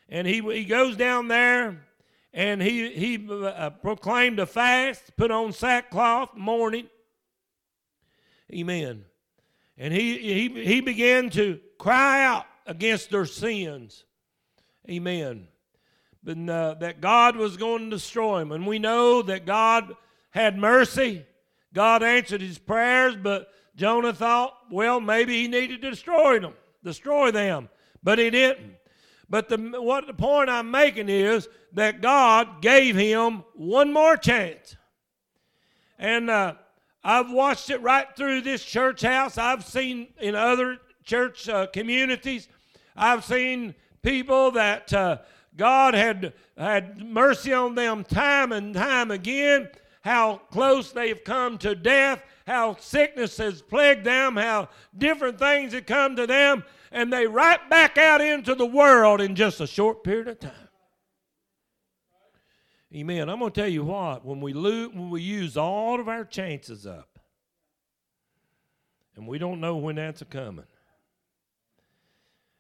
And 0.09 0.27
he, 0.27 0.41
he 0.41 0.65
goes 0.65 0.97
down 0.97 1.29
there 1.29 1.87
and 2.33 2.61
he, 2.61 2.91
he 2.91 3.29
uh, 3.31 3.71
proclaimed 3.71 4.39
a 4.39 4.47
fast, 4.47 5.17
put 5.17 5.31
on 5.31 5.53
sackcloth, 5.53 6.37
mourning. 6.37 6.89
Amen. 8.53 9.05
And 9.79 9.93
he, 9.93 10.19
he, 10.19 10.65
he 10.65 10.81
began 10.81 11.31
to 11.31 11.61
cry 11.79 12.25
out 12.25 12.47
against 12.67 13.11
their 13.11 13.27
sins. 13.27 14.05
Amen. 14.89 15.49
But 16.23 16.39
uh, 16.49 16.75
that 16.75 17.01
God 17.01 17.37
was 17.37 17.57
going 17.57 17.85
to 17.85 17.97
destroy 17.97 18.41
them. 18.41 18.53
And 18.53 18.67
we 18.67 18.79
know 18.79 19.23
that 19.23 19.47
God 19.47 19.95
had 20.31 20.59
mercy. 20.59 21.25
God 21.73 22.03
answered 22.03 22.41
his 22.41 22.59
prayers, 22.59 23.17
but 23.17 23.49
Jonah 23.77 24.13
thought, 24.13 24.55
well, 24.71 25.01
maybe 25.01 25.43
he 25.43 25.49
needed 25.49 25.83
to 25.83 25.91
destroy 25.91 26.41
them, 26.41 26.55
destroy 26.83 27.31
them, 27.31 27.69
but 28.03 28.19
he 28.19 28.31
didn't. 28.31 28.75
But 29.29 29.49
the 29.49 29.57
what 29.59 30.07
the 30.07 30.15
point 30.15 30.49
I'm 30.49 30.71
making 30.71 31.09
is 31.09 31.49
that 31.73 32.01
God 32.01 32.63
gave 32.63 32.97
him 32.97 33.45
one 33.55 33.93
more 33.93 34.17
chance. 34.17 34.77
And 35.99 36.31
uh, 36.31 36.55
I've 37.03 37.31
watched 37.31 37.71
it 37.71 37.81
right 37.83 38.07
through 38.17 38.43
this 38.43 38.65
church 38.65 39.03
house. 39.03 39.37
I've 39.37 39.65
seen 39.65 40.09
in 40.21 40.35
other 40.35 40.79
church 41.05 41.49
uh, 41.49 41.67
communities. 41.67 42.49
I've 42.97 43.25
seen 43.25 43.75
people 44.03 44.53
that 44.53 44.93
uh, 44.93 45.19
God 45.57 45.95
had 45.95 46.33
had 46.57 47.05
mercy 47.05 47.53
on 47.53 47.75
them 47.75 48.05
time 48.05 48.53
and 48.53 48.75
time 48.75 49.11
again 49.11 49.69
how 50.03 50.41
close 50.51 50.93
they've 50.93 51.25
come 51.25 51.59
to 51.59 51.75
death, 51.75 52.23
how 52.47 52.77
sickness 52.79 53.37
has 53.39 53.61
plagued 53.61 54.05
them, 54.05 54.37
how 54.37 54.69
different 54.97 55.39
things 55.39 55.73
have 55.73 55.87
come 55.87 56.15
to 56.17 56.27
them, 56.27 56.65
and 56.93 57.13
they 57.13 57.27
right 57.27 57.69
back 57.69 57.99
out 57.99 58.21
into 58.21 58.55
the 58.55 58.67
world 58.67 59.21
in 59.21 59.35
just 59.35 59.61
a 59.61 59.67
short 59.67 60.05
period 60.05 60.29
of 60.29 60.39
time. 60.39 60.53
Amen. 62.95 63.29
I'm 63.29 63.41
going 63.41 63.51
to 63.51 63.61
tell 63.61 63.69
you 63.69 63.85
what, 63.85 64.25
when 64.25 64.41
we 64.41 64.53
lose, 64.53 64.95
when 64.95 65.11
we 65.11 65.21
use 65.21 65.57
all 65.57 66.01
of 66.01 66.09
our 66.09 66.25
chances 66.25 66.87
up, 66.87 67.19
and 69.17 69.27
we 69.27 69.39
don't 69.39 69.61
know 69.61 69.77
when 69.77 69.97
that's 69.97 70.23
a 70.23 70.25
coming. 70.25 70.67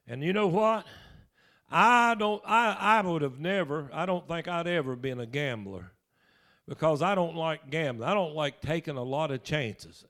And 0.09 0.23
you 0.23 0.33
know 0.33 0.49
what? 0.49 0.85
I 1.71 2.14
don't 2.14 2.43
I, 2.47 2.76
I 2.78 3.00
would 3.02 3.23
have 3.23 3.38
never, 3.38 3.90
I 3.93 4.07
don't 4.07 4.26
think 4.26 4.49
I'd 4.49 4.66
ever 4.66 4.97
been 4.97 5.21
a 5.21 5.26
gambler 5.26 5.93
because 6.68 7.02
I 7.02 7.14
don't 7.14 7.37
like 7.37 7.70
gambling. 7.70 8.08
I 8.08 8.14
don't 8.14 8.35
like 8.35 8.61
taking 8.61 8.96
a 8.96 9.02
lot 9.02 9.30
of 9.30 9.42
chances. 9.42 10.04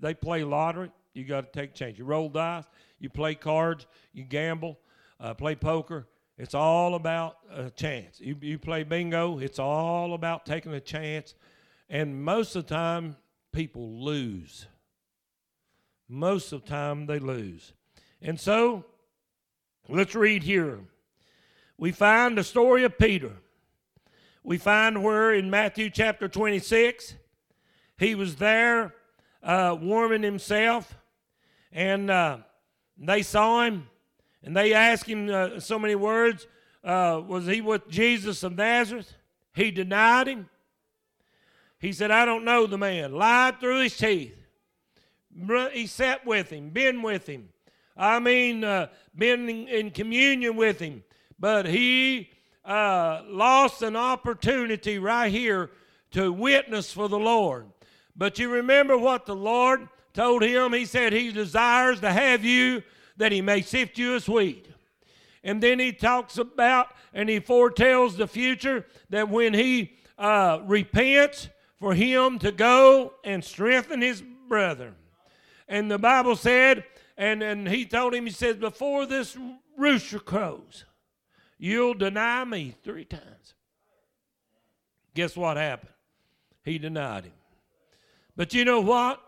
They 0.00 0.14
play 0.14 0.44
lottery, 0.44 0.90
you 1.14 1.24
got 1.24 1.52
to 1.52 1.60
take 1.60 1.74
chances. 1.74 1.98
You 1.98 2.04
roll 2.04 2.28
dice, 2.28 2.64
you 2.98 3.10
play 3.10 3.34
cards, 3.34 3.86
you 4.12 4.24
gamble, 4.24 4.78
uh, 5.18 5.34
play 5.34 5.54
poker. 5.54 6.06
It's 6.38 6.54
all 6.54 6.94
about 6.94 7.36
a 7.54 7.70
chance. 7.70 8.20
You, 8.20 8.36
you 8.40 8.58
play 8.58 8.82
bingo, 8.82 9.38
it's 9.38 9.58
all 9.58 10.14
about 10.14 10.46
taking 10.46 10.72
a 10.72 10.80
chance. 10.80 11.34
And 11.88 12.24
most 12.24 12.56
of 12.56 12.66
the 12.66 12.74
time, 12.74 13.16
people 13.52 14.02
lose. 14.02 14.66
Most 16.08 16.52
of 16.52 16.62
the 16.62 16.68
time, 16.68 17.06
they 17.06 17.18
lose. 17.18 17.72
And 18.22 18.38
so, 18.38 18.84
let's 19.88 20.14
read 20.14 20.42
here. 20.42 20.80
We 21.76 21.92
find 21.92 22.38
the 22.38 22.44
story 22.44 22.84
of 22.84 22.96
Peter 22.96 23.32
we 24.42 24.58
find 24.58 25.02
where 25.02 25.34
in 25.34 25.50
Matthew 25.50 25.90
chapter 25.90 26.28
26, 26.28 27.14
he 27.98 28.14
was 28.14 28.36
there 28.36 28.94
uh, 29.42 29.76
warming 29.80 30.22
himself, 30.22 30.96
and 31.72 32.10
uh, 32.10 32.38
they 32.96 33.22
saw 33.22 33.62
him, 33.64 33.88
and 34.42 34.56
they 34.56 34.72
asked 34.72 35.06
him 35.06 35.28
uh, 35.28 35.60
so 35.60 35.78
many 35.78 35.94
words 35.94 36.46
uh, 36.82 37.20
Was 37.26 37.46
he 37.46 37.60
with 37.60 37.88
Jesus 37.88 38.42
of 38.42 38.56
Nazareth? 38.56 39.12
He 39.52 39.70
denied 39.70 40.28
him. 40.28 40.48
He 41.78 41.92
said, 41.92 42.10
I 42.10 42.24
don't 42.24 42.44
know 42.44 42.66
the 42.66 42.78
man. 42.78 43.12
Lied 43.12 43.60
through 43.60 43.82
his 43.82 43.96
teeth. 43.96 44.36
He 45.72 45.86
sat 45.86 46.26
with 46.26 46.50
him, 46.50 46.70
been 46.70 47.02
with 47.02 47.26
him. 47.26 47.48
I 47.96 48.18
mean, 48.18 48.64
uh, 48.64 48.88
been 49.14 49.48
in, 49.48 49.68
in 49.68 49.90
communion 49.90 50.56
with 50.56 50.78
him. 50.78 51.02
But 51.38 51.66
he 51.66 52.30
uh, 52.64 53.22
lost 53.26 53.82
an 53.82 53.96
opportunity 53.96 54.98
right 54.98 55.30
here 55.30 55.70
to 56.12 56.32
witness 56.32 56.92
for 56.92 57.08
the 57.08 57.18
Lord. 57.18 57.66
But 58.16 58.38
you 58.38 58.50
remember 58.50 58.98
what 58.98 59.26
the 59.26 59.36
Lord 59.36 59.88
told 60.12 60.42
him? 60.42 60.72
He 60.72 60.84
said 60.84 61.12
he 61.12 61.32
desires 61.32 62.00
to 62.00 62.12
have 62.12 62.44
you 62.44 62.82
that 63.16 63.32
he 63.32 63.40
may 63.40 63.62
sift 63.62 63.98
you 63.98 64.14
as 64.14 64.28
wheat. 64.28 64.66
And 65.42 65.62
then 65.62 65.78
he 65.78 65.92
talks 65.92 66.36
about 66.38 66.88
and 67.14 67.28
he 67.28 67.40
foretells 67.40 68.16
the 68.16 68.26
future 68.26 68.86
that 69.08 69.28
when 69.28 69.54
he 69.54 69.92
uh, 70.18 70.60
repents, 70.64 71.48
for 71.80 71.94
him 71.94 72.38
to 72.38 72.52
go 72.52 73.14
and 73.24 73.42
strengthen 73.42 74.02
his 74.02 74.22
brother. 74.48 74.92
And 75.66 75.90
the 75.90 75.98
Bible 75.98 76.36
said, 76.36 76.84
and, 77.16 77.42
and 77.42 77.66
he 77.66 77.86
told 77.86 78.14
him, 78.14 78.26
he 78.26 78.32
says, 78.32 78.56
before 78.56 79.06
this 79.06 79.36
rooster 79.76 80.18
crows, 80.18 80.84
You'll 81.62 81.92
deny 81.92 82.42
me 82.44 82.74
three 82.82 83.04
times. 83.04 83.54
Guess 85.14 85.36
what 85.36 85.58
happened? 85.58 85.92
He 86.64 86.78
denied 86.78 87.24
him. 87.24 87.34
But 88.34 88.54
you 88.54 88.64
know 88.64 88.80
what? 88.80 89.20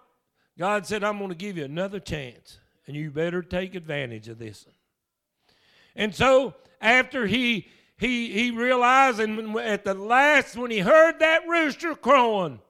God 0.59 0.87
said, 0.87 1.05
I'm 1.05 1.19
going 1.19 1.29
to 1.29 1.37
give 1.37 1.59
you 1.59 1.65
another 1.67 2.01
chance, 2.01 2.59
and 2.87 2.97
you 2.97 3.11
better 3.11 3.43
take 3.43 3.75
advantage 3.75 4.29
of 4.29 4.39
this. 4.39 4.65
And 5.95 6.15
so, 6.15 6.55
after 6.81 7.27
he 7.27 7.69
he 7.99 8.33
he 8.33 8.51
realized, 8.51 9.21
and 9.21 9.55
at 9.59 9.85
the 9.85 9.93
last, 9.93 10.57
when 10.57 10.71
he 10.71 10.79
heard 10.79 11.19
that 11.19 11.47
rooster 11.47 11.95
crowing, 11.95 12.61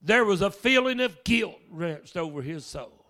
there 0.00 0.24
was 0.24 0.42
a 0.42 0.50
feeling 0.52 1.00
of 1.00 1.24
guilt 1.24 1.58
rest 1.68 2.16
over 2.16 2.40
his 2.40 2.64
soul. 2.64 3.04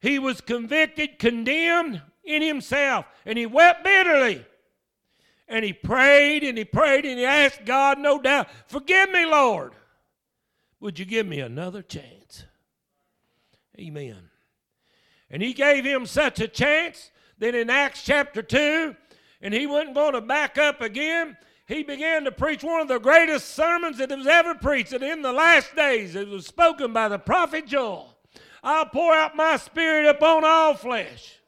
He 0.00 0.20
was 0.20 0.40
convicted, 0.40 1.18
condemned, 1.18 2.02
in 2.24 2.42
himself 2.42 3.06
and 3.24 3.38
he 3.38 3.46
wept 3.46 3.84
bitterly. 3.84 4.44
And 5.48 5.64
he 5.64 5.72
prayed 5.72 6.44
and 6.44 6.56
he 6.56 6.64
prayed 6.64 7.04
and 7.04 7.18
he 7.18 7.24
asked 7.24 7.64
God, 7.64 7.98
no 7.98 8.20
doubt, 8.20 8.48
Forgive 8.66 9.10
me, 9.10 9.26
Lord. 9.26 9.72
Would 10.78 10.98
you 10.98 11.04
give 11.04 11.26
me 11.26 11.40
another 11.40 11.82
chance? 11.82 12.44
Amen. 13.78 14.30
And 15.30 15.42
he 15.42 15.52
gave 15.52 15.84
him 15.84 16.06
such 16.06 16.40
a 16.40 16.48
chance 16.48 17.10
that 17.38 17.54
in 17.54 17.70
Acts 17.70 18.02
chapter 18.02 18.42
2, 18.42 18.94
and 19.42 19.54
he 19.54 19.66
wasn't 19.66 19.94
going 19.94 20.12
to 20.14 20.20
back 20.20 20.58
up 20.58 20.80
again, 20.80 21.36
he 21.66 21.82
began 21.82 22.24
to 22.24 22.32
preach 22.32 22.64
one 22.64 22.80
of 22.80 22.88
the 22.88 22.98
greatest 22.98 23.54
sermons 23.54 23.98
that 23.98 24.10
was 24.10 24.26
ever 24.26 24.54
preached. 24.54 24.92
And 24.92 25.04
in 25.04 25.22
the 25.22 25.32
last 25.32 25.74
days, 25.76 26.16
it 26.16 26.28
was 26.28 26.46
spoken 26.46 26.92
by 26.92 27.08
the 27.08 27.18
prophet 27.18 27.66
Joel. 27.66 28.16
I'll 28.62 28.86
pour 28.86 29.14
out 29.14 29.36
my 29.36 29.56
spirit 29.56 30.06
upon 30.06 30.44
all 30.44 30.74
flesh. 30.74 31.39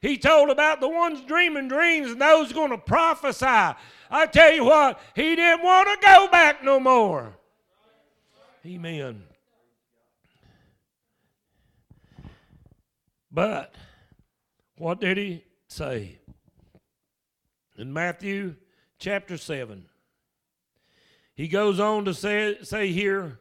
He 0.00 0.16
told 0.16 0.50
about 0.50 0.80
the 0.80 0.88
ones 0.88 1.22
dreaming 1.22 1.68
dreams 1.68 2.12
and 2.12 2.20
those 2.20 2.52
going 2.52 2.70
to 2.70 2.78
prophesy. 2.78 3.76
I 4.10 4.26
tell 4.26 4.52
you 4.52 4.64
what, 4.64 5.00
he 5.14 5.34
didn't 5.34 5.64
want 5.64 5.88
to 5.88 6.06
go 6.06 6.28
back 6.30 6.62
no 6.62 6.78
more. 6.78 7.36
Amen. 8.64 9.24
But 13.30 13.74
what 14.76 15.00
did 15.00 15.16
he 15.16 15.44
say? 15.68 16.18
In 17.76 17.92
Matthew 17.92 18.56
chapter 18.98 19.36
7, 19.36 19.84
he 21.34 21.48
goes 21.48 21.78
on 21.78 22.04
to 22.04 22.14
say, 22.14 22.58
say 22.62 22.90
here, 22.92 23.38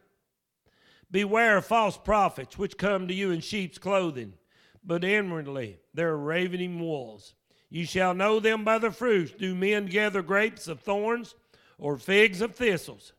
Beware 1.09 1.57
of 1.57 1.65
false 1.65 1.97
prophets 1.97 2.57
which 2.57 2.77
come 2.77 3.07
to 3.07 3.13
you 3.13 3.31
in 3.31 3.39
sheep's 3.39 3.77
clothing 3.77 4.33
but 4.87 5.03
inwardly 5.03 5.77
they're 5.93 6.17
ravening 6.17 6.79
wolves. 6.79 7.35
You 7.69 7.85
shall 7.85 8.13
know 8.13 8.39
them 8.39 8.63
by 8.63 8.79
the 8.79 8.91
fruits. 8.91 9.33
Do 9.33 9.53
men 9.53 9.85
gather 9.87 10.23
grapes 10.23 10.67
of 10.67 10.79
thorns, 10.79 11.35
or 11.77 11.97
figs 11.97 12.41
of 12.41 12.55
thistles. 12.55 13.13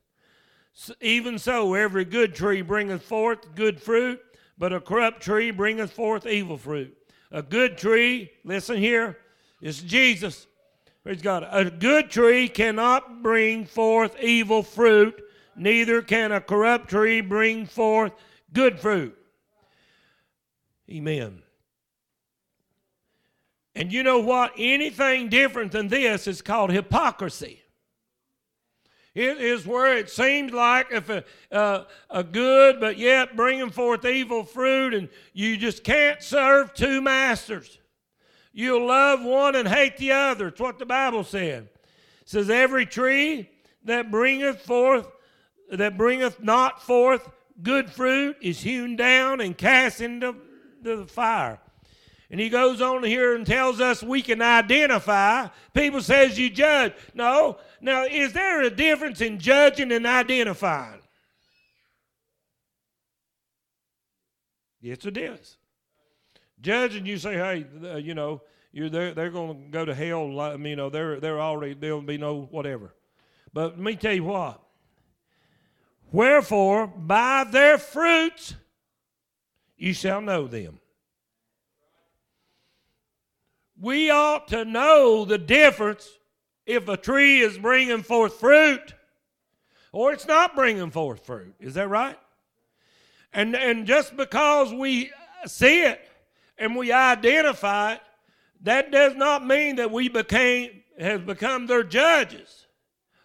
Even 1.01 1.39
so, 1.39 1.75
every 1.75 2.05
good 2.05 2.35
tree 2.35 2.63
bringeth 2.63 3.03
forth 3.03 3.55
good 3.55 3.81
fruit, 3.81 4.21
but 4.57 4.73
a 4.73 4.81
corrupt 4.81 5.21
tree 5.21 5.51
bringeth 5.51 5.93
forth 5.93 6.27
evil 6.27 6.57
fruit. 6.57 6.97
A 7.31 7.43
good 7.43 7.77
tree, 7.77 8.31
listen 8.43 8.79
here, 8.79 9.19
is 9.61 9.81
Jesus. 9.81 10.47
Praise 11.03 11.23
God. 11.23 11.47
A 11.51 11.71
good 11.71 12.11
tree 12.11 12.49
cannot 12.49 13.23
bring 13.23 13.67
forth 13.67 14.19
evil 14.21 14.63
fruit, 14.63 15.21
neither 15.57 16.01
can 16.01 16.33
a 16.33 16.41
corrupt 16.41 16.89
tree 16.89 17.21
bring 17.21 17.67
forth 17.67 18.13
good 18.53 18.81
fruit. 18.81 19.17
Amen. 20.91 21.43
And 23.79 23.93
you 23.93 24.03
know 24.03 24.19
what? 24.19 24.55
Anything 24.59 25.29
different 25.29 25.71
than 25.71 25.87
this 25.87 26.27
is 26.27 26.43
called 26.43 26.73
hypocrisy. 26.73 27.63
It 29.15 29.39
is 29.39 29.69
where 29.69 29.97
it 29.97 30.11
seems 30.11 30.53
like 30.53 30.89
if 30.91 31.09
a, 31.09 31.23
uh, 31.53 31.85
a 32.11 32.25
good 32.25 32.81
but 32.81 32.99
yet 32.99 33.37
bringing 33.37 33.71
forth 33.71 34.05
evil 34.05 34.43
fruit, 34.43 34.95
and 34.95 35.09
you 35.33 35.57
just 35.57 35.85
can't 35.85 36.21
serve 36.21 36.75
two 36.75 37.01
masters. 37.01 37.79
You'll 38.53 38.89
love 38.89 39.23
one 39.23 39.55
and 39.55 39.69
hate 39.69 39.97
the 39.97 40.11
other. 40.11 40.49
It's 40.49 40.61
what 40.61 40.81
the 40.81 40.87
Bible 40.87 41.23
said. 41.23 41.69
It 42.23 42.29
says, 42.29 42.51
Every 42.51 42.85
tree 42.85 43.49
that 43.85 44.11
bringeth 44.11 44.61
forth, 44.61 45.07
that 45.71 45.97
bringeth 45.97 46.43
not 46.43 46.83
forth 46.83 47.31
good 47.63 47.89
fruit 47.89 48.39
is 48.43 48.61
hewn 48.61 48.97
down 48.97 49.41
and 49.41 49.57
cast 49.57 50.01
into 50.01 50.35
the 50.83 51.07
fire. 51.07 51.61
And 52.31 52.39
he 52.39 52.51
goes 52.51 52.83
on 52.83 53.03
here 53.05 53.35
and 53.35 53.47
tells 53.47 53.81
us 53.81 54.03
we 54.03 54.21
can 54.21 54.43
identify. 54.43 55.49
People 55.73 56.03
says 56.03 56.39
you 56.39 56.51
judge. 56.51 56.93
No. 57.15 57.59
Now, 57.81 58.05
is 58.05 58.35
there 58.35 58.63
a 58.63 58.71
difference 58.71 59.21
in 59.23 59.39
judging 59.39 59.93
and 59.93 60.07
identifying? 60.07 61.01
Yes, 64.81 65.05
it 65.07 65.17
is. 65.17 65.57
Judging, 66.61 67.07
you 67.07 67.17
say, 67.19 67.35
hey, 67.35 67.67
uh, 67.83 67.97
you 67.97 68.15
know, 68.15 68.43
you're 68.73 68.91
there, 68.91 69.15
they're 69.15 69.31
going 69.31 69.65
to 69.65 69.71
go 69.71 69.85
to 69.85 69.95
hell. 69.95 70.59
You 70.61 70.77
know, 70.77 70.91
they're, 70.91 71.21
they're 71.21 71.41
already, 71.41 71.75
there'll 71.75 72.03
be 72.03 72.19
no 72.19 72.43
whatever. 72.51 72.95
But 73.53 73.71
let 73.73 73.81
me 73.81 73.97
tell 73.97 74.13
you 74.13 74.25
what. 74.25 74.61
Wherefore, 76.13 76.87
by 76.87 77.45
their 77.45 77.79
fruits 77.79 78.55
you 79.77 79.93
shall 79.93 80.21
know 80.21 80.47
them. 80.47 80.81
We 83.81 84.11
ought 84.11 84.49
to 84.49 84.65
know 84.65 85.25
the 85.25 85.39
difference 85.39 86.09
if 86.67 86.89
a 86.89 86.97
tree 86.97 87.41
is 87.41 87.59
bringing 87.59 88.03
forth 88.03 88.35
fruit 88.35 88.95
or 89.93 90.13
it's 90.13 90.27
not 90.27 90.55
bringing 90.55 90.91
forth 90.91 91.25
fruit. 91.25 91.55
Is 91.61 91.75
that 91.75 91.89
right? 91.89 92.19
And, 93.33 93.55
and 93.55 93.87
just 93.87 94.17
because 94.17 94.73
we 94.73 95.11
see 95.47 95.83
it 95.83 96.01
and 96.59 96.77
we 96.77 96.93
identify 96.93 97.95
it, 97.95 98.01
that 98.63 98.91
does 98.91 99.15
not 99.15 99.47
mean 99.47 99.77
that 99.77 99.91
we 99.91 100.09
became 100.09 100.83
have 100.99 101.27
become 101.27 101.67
their 101.67 101.85
judges 101.85 102.67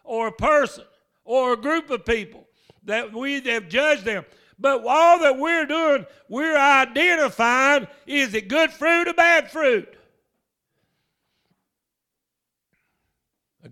or 0.04 0.28
a 0.28 0.32
person 0.32 0.84
or 1.26 1.54
a 1.54 1.58
group 1.58 1.90
of 1.90 2.06
people 2.06 2.48
that 2.84 3.12
we 3.12 3.42
have 3.42 3.68
judged 3.68 4.06
them. 4.06 4.26
But 4.60 4.86
all 4.86 5.20
that 5.20 5.38
we're 5.38 5.66
doing, 5.66 6.06
we're 6.30 6.58
identifying 6.58 7.88
is 8.06 8.34
it 8.34 8.48
good 8.48 8.72
fruit 8.72 9.08
or 9.08 9.14
bad 9.14 9.50
fruit? 9.52 9.92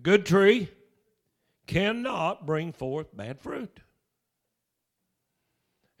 Good 0.02 0.26
tree 0.26 0.68
cannot 1.66 2.46
bring 2.46 2.72
forth 2.72 3.16
bad 3.16 3.40
fruit. 3.40 3.80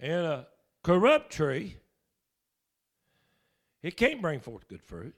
And 0.00 0.26
a 0.26 0.46
corrupt 0.82 1.30
tree, 1.32 1.76
it 3.82 3.96
can't 3.96 4.20
bring 4.20 4.40
forth 4.40 4.66
good 4.68 4.82
fruit. 4.82 5.14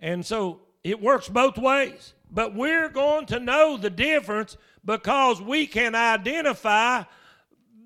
And 0.00 0.24
so 0.24 0.60
it 0.84 1.00
works 1.02 1.28
both 1.28 1.58
ways. 1.58 2.14
But 2.30 2.54
we're 2.54 2.88
going 2.88 3.26
to 3.26 3.40
know 3.40 3.76
the 3.76 3.90
difference 3.90 4.56
because 4.84 5.40
we 5.42 5.66
can 5.66 5.94
identify 5.94 7.04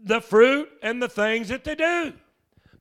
the 0.05 0.21
fruit 0.21 0.69
and 0.83 1.03
the 1.03 1.09
things 1.09 1.49
that 1.49 1.65
they 1.65 1.77
do 1.77 2.13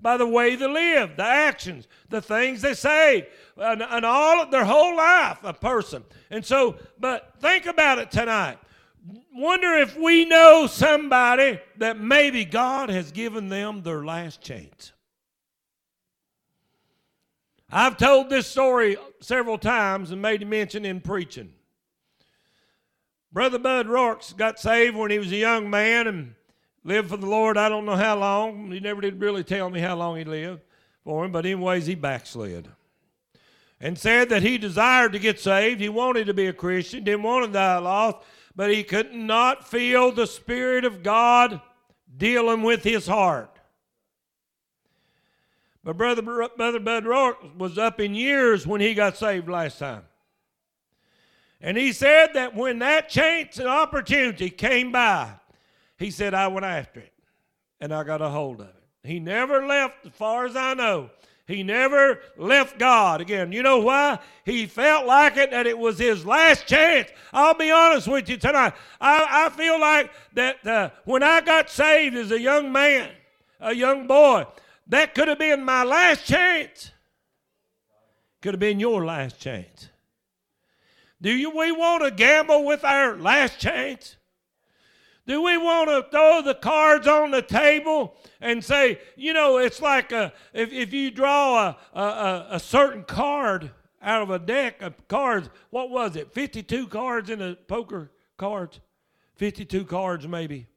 by 0.02 0.18
the 0.18 0.26
way 0.26 0.56
they 0.56 0.68
live, 0.68 1.16
the 1.16 1.24
actions, 1.24 1.88
the 2.10 2.22
things 2.22 2.62
they 2.62 2.74
say, 2.74 3.28
and, 3.58 3.82
and 3.82 4.06
all 4.06 4.46
their 4.48 4.66
whole 4.66 4.96
life, 4.96 5.40
a 5.44 5.54
person. 5.54 6.04
And 6.30 6.46
so, 6.46 6.78
but 7.00 7.34
think 7.40 7.66
about 7.66 8.00
it 8.00 8.12
tonight. 8.12 8.58
Wonder 9.34 9.76
if 9.76 9.98
we 9.98 10.26
know 10.26 10.68
somebody 10.68 11.60
that 11.78 12.00
maybe 12.00 12.46
God 12.46 12.90
has 12.90 13.12
given 13.12 13.50
them 13.50 13.82
their 13.82 14.04
last 14.04 14.42
chance. 14.42 14.92
I've 17.72 17.98
told 17.98 18.30
this 18.30 18.48
story 18.48 18.98
several 19.22 19.58
times 19.58 20.12
and 20.12 20.22
made 20.22 20.46
mention 20.46 20.84
in 20.84 21.00
preaching. 21.00 21.54
Brother 23.32 23.60
Bud 23.60 23.88
Rorks 23.88 24.36
got 24.36 24.60
saved 24.60 24.98
when 24.98 25.10
he 25.10 25.18
was 25.18 25.32
a 25.32 25.38
young 25.38 25.70
man 25.70 26.06
and 26.08 26.36
lived 26.84 27.10
for 27.10 27.18
the 27.18 27.26
Lord 27.26 27.58
I 27.58 27.70
don't 27.70 27.86
know 27.86 27.96
how 27.96 28.18
long. 28.18 28.72
He 28.72 28.80
never 28.80 29.02
did 29.02 29.20
really 29.20 29.44
tell 29.44 29.70
me 29.70 29.80
how 29.80 29.96
long 29.96 30.18
he 30.18 30.24
lived 30.24 30.62
for 31.04 31.26
him, 31.26 31.32
but 31.32 31.46
anyways, 31.46 31.86
he 31.86 31.96
backslid. 31.96 32.68
And 33.80 33.98
said 33.98 34.30
that 34.30 34.44
he 34.44 34.58
desired 34.58 35.14
to 35.14 35.20
get 35.20 35.40
saved. 35.40 35.82
He 35.82 35.90
wanted 35.90 36.28
to 36.28 36.34
be 36.34 36.46
a 36.46 36.54
Christian, 36.54 37.04
didn't 37.04 37.24
want 37.24 37.48
to 37.48 37.52
die 37.52 37.80
lost, 37.80 38.18
but 38.56 38.70
he 38.70 38.84
could 38.84 39.14
not 39.14 39.68
feel 39.68 40.12
the 40.12 40.28
Spirit 40.28 40.86
of 40.86 41.02
God 41.02 41.62
dealing 42.16 42.62
with 42.62 42.84
his 42.84 43.08
heart. 43.08 43.58
But 45.84 45.98
Brother, 45.98 46.22
Brother 46.22 46.80
Bud 46.80 47.06
Rourke 47.06 47.58
was 47.58 47.78
up 47.78 48.00
in 48.00 48.14
years 48.14 48.68
when 48.68 48.82
he 48.82 48.94
got 48.94 49.18
saved 49.18 49.50
last 49.50 49.80
time. 49.80 50.04
And 51.60 51.78
he 51.78 51.92
said 51.92 52.34
that 52.34 52.56
when 52.56 52.80
that 52.80 53.10
chance 53.10 53.58
and 53.58 53.68
opportunity 53.68 54.50
came 54.50 54.92
by, 54.92 55.32
he 56.02 56.12
said, 56.12 56.34
I 56.34 56.48
went 56.48 56.66
after 56.66 57.00
it 57.00 57.14
and 57.80 57.94
I 57.94 58.04
got 58.04 58.22
a 58.22 58.30
hold 58.30 58.62
of 58.62 58.68
it. 58.68 58.84
He 59.04 59.20
never 59.20 59.66
left, 59.66 60.06
as 60.06 60.12
far 60.14 60.46
as 60.46 60.56
I 60.56 60.74
know. 60.74 61.10
He 61.48 61.64
never 61.64 62.20
left 62.38 62.80
God 62.80 63.20
again. 63.20 63.52
You 63.52 63.62
know 63.62 63.80
why? 63.80 64.20
He 64.46 64.68
felt 64.68 65.06
like 65.06 65.38
it, 65.38 65.52
that 65.52 65.68
it 65.68 65.78
was 65.78 66.00
his 66.00 66.26
last 66.26 66.66
chance. 66.66 67.10
I'll 67.34 67.56
be 67.56 67.72
honest 67.72 68.08
with 68.08 68.30
you 68.30 68.38
tonight. 68.38 68.74
I, 69.00 69.46
I 69.46 69.50
feel 69.50 69.80
like 69.80 70.12
that 70.34 70.66
uh, 70.66 70.90
when 71.06 71.24
I 71.24 71.42
got 71.42 71.70
saved 71.70 72.16
as 72.16 72.32
a 72.32 72.40
young 72.40 72.72
man, 72.72 73.10
a 73.60 73.74
young 73.74 74.08
boy, 74.08 74.46
that 74.88 75.14
could 75.14 75.28
have 75.28 75.40
been 75.40 75.64
my 75.64 75.84
last 75.84 76.26
chance. 76.26 76.92
Could 78.42 78.54
have 78.54 78.60
been 78.60 78.80
your 78.80 79.06
last 79.06 79.40
chance. 79.40 79.90
Do 81.22 81.32
you, 81.32 81.52
we 81.52 81.72
want 81.72 82.04
to 82.04 82.12
gamble 82.12 82.66
with 82.66 82.84
our 82.84 83.16
last 83.18 83.60
chance? 83.60 84.16
Do 85.28 85.42
we 85.44 85.58
want 85.58 85.90
to 85.90 86.10
throw 86.10 86.42
the 86.42 86.56
cards 86.56 87.08
on 87.08 87.32
the 87.32 87.42
table 87.42 88.16
and 88.40 88.64
say, 88.64 89.00
you 89.16 89.34
know, 89.34 89.58
it's 89.58 89.82
like 89.82 90.12
a, 90.12 90.34
if, 90.54 90.74
if 90.74 90.94
you 90.94 91.12
draw 91.12 91.76
a, 91.94 92.00
a, 92.00 92.48
a 92.52 92.60
certain 92.60 93.04
card 93.04 93.72
out 94.02 94.24
of 94.24 94.32
a 94.32 94.40
deck 94.40 94.82
of 94.82 95.08
cards, 95.08 95.50
what 95.70 95.92
was 95.92 96.16
it? 96.16 96.34
52 96.34 96.88
cards 96.88 97.30
in 97.30 97.42
a 97.42 97.56
poker 97.56 98.12
cards? 98.38 98.80
52 99.36 99.86
cards 99.86 100.28
maybe. 100.28 100.68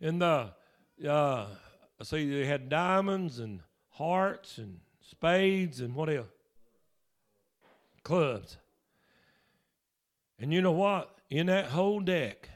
And 0.00 0.20
the, 0.20 0.50
uh, 1.08 1.46
see, 2.02 2.30
they 2.30 2.46
had 2.46 2.68
diamonds 2.68 3.38
and 3.38 3.60
hearts 3.90 4.58
and 4.58 4.78
spades 5.00 5.80
and 5.80 5.94
what 5.94 6.10
else? 6.10 6.28
Clubs. 8.02 8.58
And 10.38 10.52
you 10.52 10.62
know 10.62 10.72
what? 10.72 11.16
In 11.30 11.46
that 11.46 11.66
whole 11.66 12.00
deck, 12.00 12.48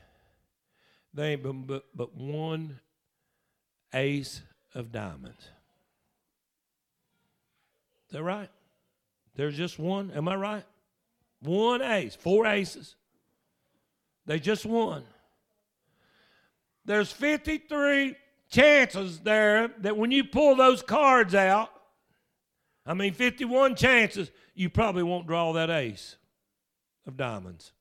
they 1.15 1.33
ain't 1.33 1.43
but, 1.43 1.67
but, 1.67 1.85
but 1.95 2.15
one 2.17 2.81
ace 3.95 4.43
of 4.75 4.93
diamonds. 4.93 5.43
Is 8.09 8.13
that 8.13 8.23
right? 8.23 8.49
There's 9.35 9.57
just 9.57 9.79
one. 9.79 10.11
Am 10.15 10.29
I 10.29 10.37
right? 10.37 10.65
One 11.41 11.83
ace, 11.83 12.15
four 12.15 12.47
aces. 12.47 12.97
They 14.27 14.39
just 14.39 14.65
won. 14.65 15.05
There's 16.85 17.11
53 17.11 18.17
chances 18.51 19.21
there 19.21 19.69
that 19.79 19.97
when 19.97 20.11
you 20.11 20.25
pull 20.25 20.57
those 20.57 20.83
cards 20.83 21.35
out, 21.35 21.71
I 22.85 22.95
mean, 22.95 23.13
51 23.13 23.77
chances, 23.77 24.31
you 24.55 24.69
probably 24.69 25.03
won't 25.03 25.27
draw 25.27 25.53
that 25.53 25.71
ace 25.71 26.17
of 27.07 27.17
diamonds. 27.17 27.73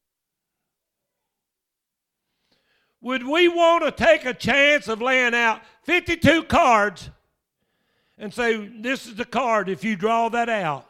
Would 3.01 3.25
we 3.25 3.47
want 3.47 3.83
to 3.83 3.91
take 3.91 4.25
a 4.25 4.33
chance 4.33 4.87
of 4.87 5.01
laying 5.01 5.33
out 5.33 5.61
52 5.83 6.43
cards 6.43 7.09
and 8.17 8.33
say, 8.33 8.67
This 8.67 9.07
is 9.07 9.15
the 9.15 9.25
card, 9.25 9.69
if 9.69 9.83
you 9.83 9.95
draw 9.95 10.29
that 10.29 10.49
out, 10.49 10.89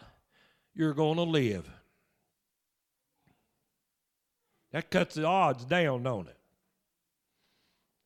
you're 0.76 0.94
going 0.94 1.16
to 1.16 1.24
live? 1.24 1.70
That 4.72 4.92
cuts 4.92 5.16
the 5.16 5.26
odds 5.26 5.66
down, 5.66 6.04
don't 6.04 6.28
it? 6.28 6.38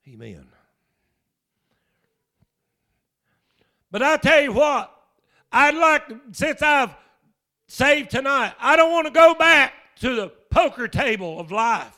Amen. 0.07 0.47
But 3.89 4.03
I 4.03 4.17
tell 4.17 4.41
you 4.41 4.51
what, 4.51 4.91
I'd 5.51 5.75
like, 5.75 6.03
since 6.31 6.61
I've 6.61 6.93
saved 7.67 8.11
tonight, 8.11 8.53
I 8.59 8.75
don't 8.75 8.91
want 8.91 9.07
to 9.07 9.11
go 9.11 9.33
back 9.35 9.73
to 10.01 10.15
the 10.15 10.27
poker 10.51 10.87
table 10.87 11.39
of 11.39 11.51
life 11.51 11.94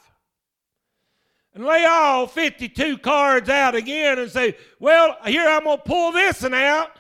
and 1.58 1.66
lay 1.66 1.86
all 1.86 2.28
52 2.28 3.00
cards 3.00 3.50
out 3.50 3.74
again 3.74 4.20
and 4.20 4.30
say, 4.30 4.56
well, 4.80 5.18
here 5.26 5.48
I'm 5.48 5.64
going 5.64 5.78
to 5.78 5.84
pull 5.84 6.12
this 6.12 6.44
one 6.44 6.54
out. 6.54 7.00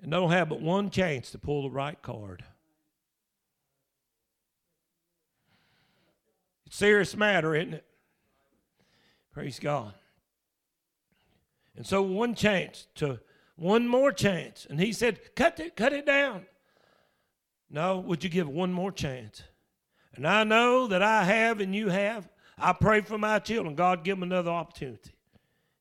And 0.00 0.10
don't 0.10 0.30
have 0.30 0.48
but 0.48 0.62
one 0.62 0.88
chance 0.88 1.30
to 1.32 1.38
pull 1.38 1.64
the 1.64 1.70
right 1.70 2.00
card. 2.00 2.42
It's 6.64 6.76
serious 6.76 7.14
matter, 7.14 7.54
isn't 7.54 7.74
it? 7.74 7.84
Praise 9.30 9.58
God. 9.58 9.92
And 11.76 11.86
so 11.86 12.00
one 12.00 12.34
chance 12.34 12.86
to 12.94 13.20
one 13.56 13.86
more 13.86 14.12
chance. 14.12 14.66
And 14.70 14.80
he 14.80 14.94
said, 14.94 15.34
cut 15.36 15.60
it, 15.60 15.76
cut 15.76 15.92
it 15.92 16.06
down. 16.06 16.46
No, 17.68 17.98
would 17.98 18.24
you 18.24 18.30
give 18.30 18.48
one 18.48 18.72
more 18.72 18.92
chance? 18.92 19.42
And 20.16 20.26
I 20.26 20.44
know 20.44 20.86
that 20.86 21.02
I 21.02 21.24
have 21.24 21.60
and 21.60 21.74
you 21.74 21.88
have. 21.88 22.28
I 22.56 22.72
pray 22.72 23.00
for 23.00 23.18
my 23.18 23.38
children. 23.40 23.74
God 23.74 24.04
give 24.04 24.16
them 24.16 24.22
another 24.22 24.50
opportunity. 24.50 25.14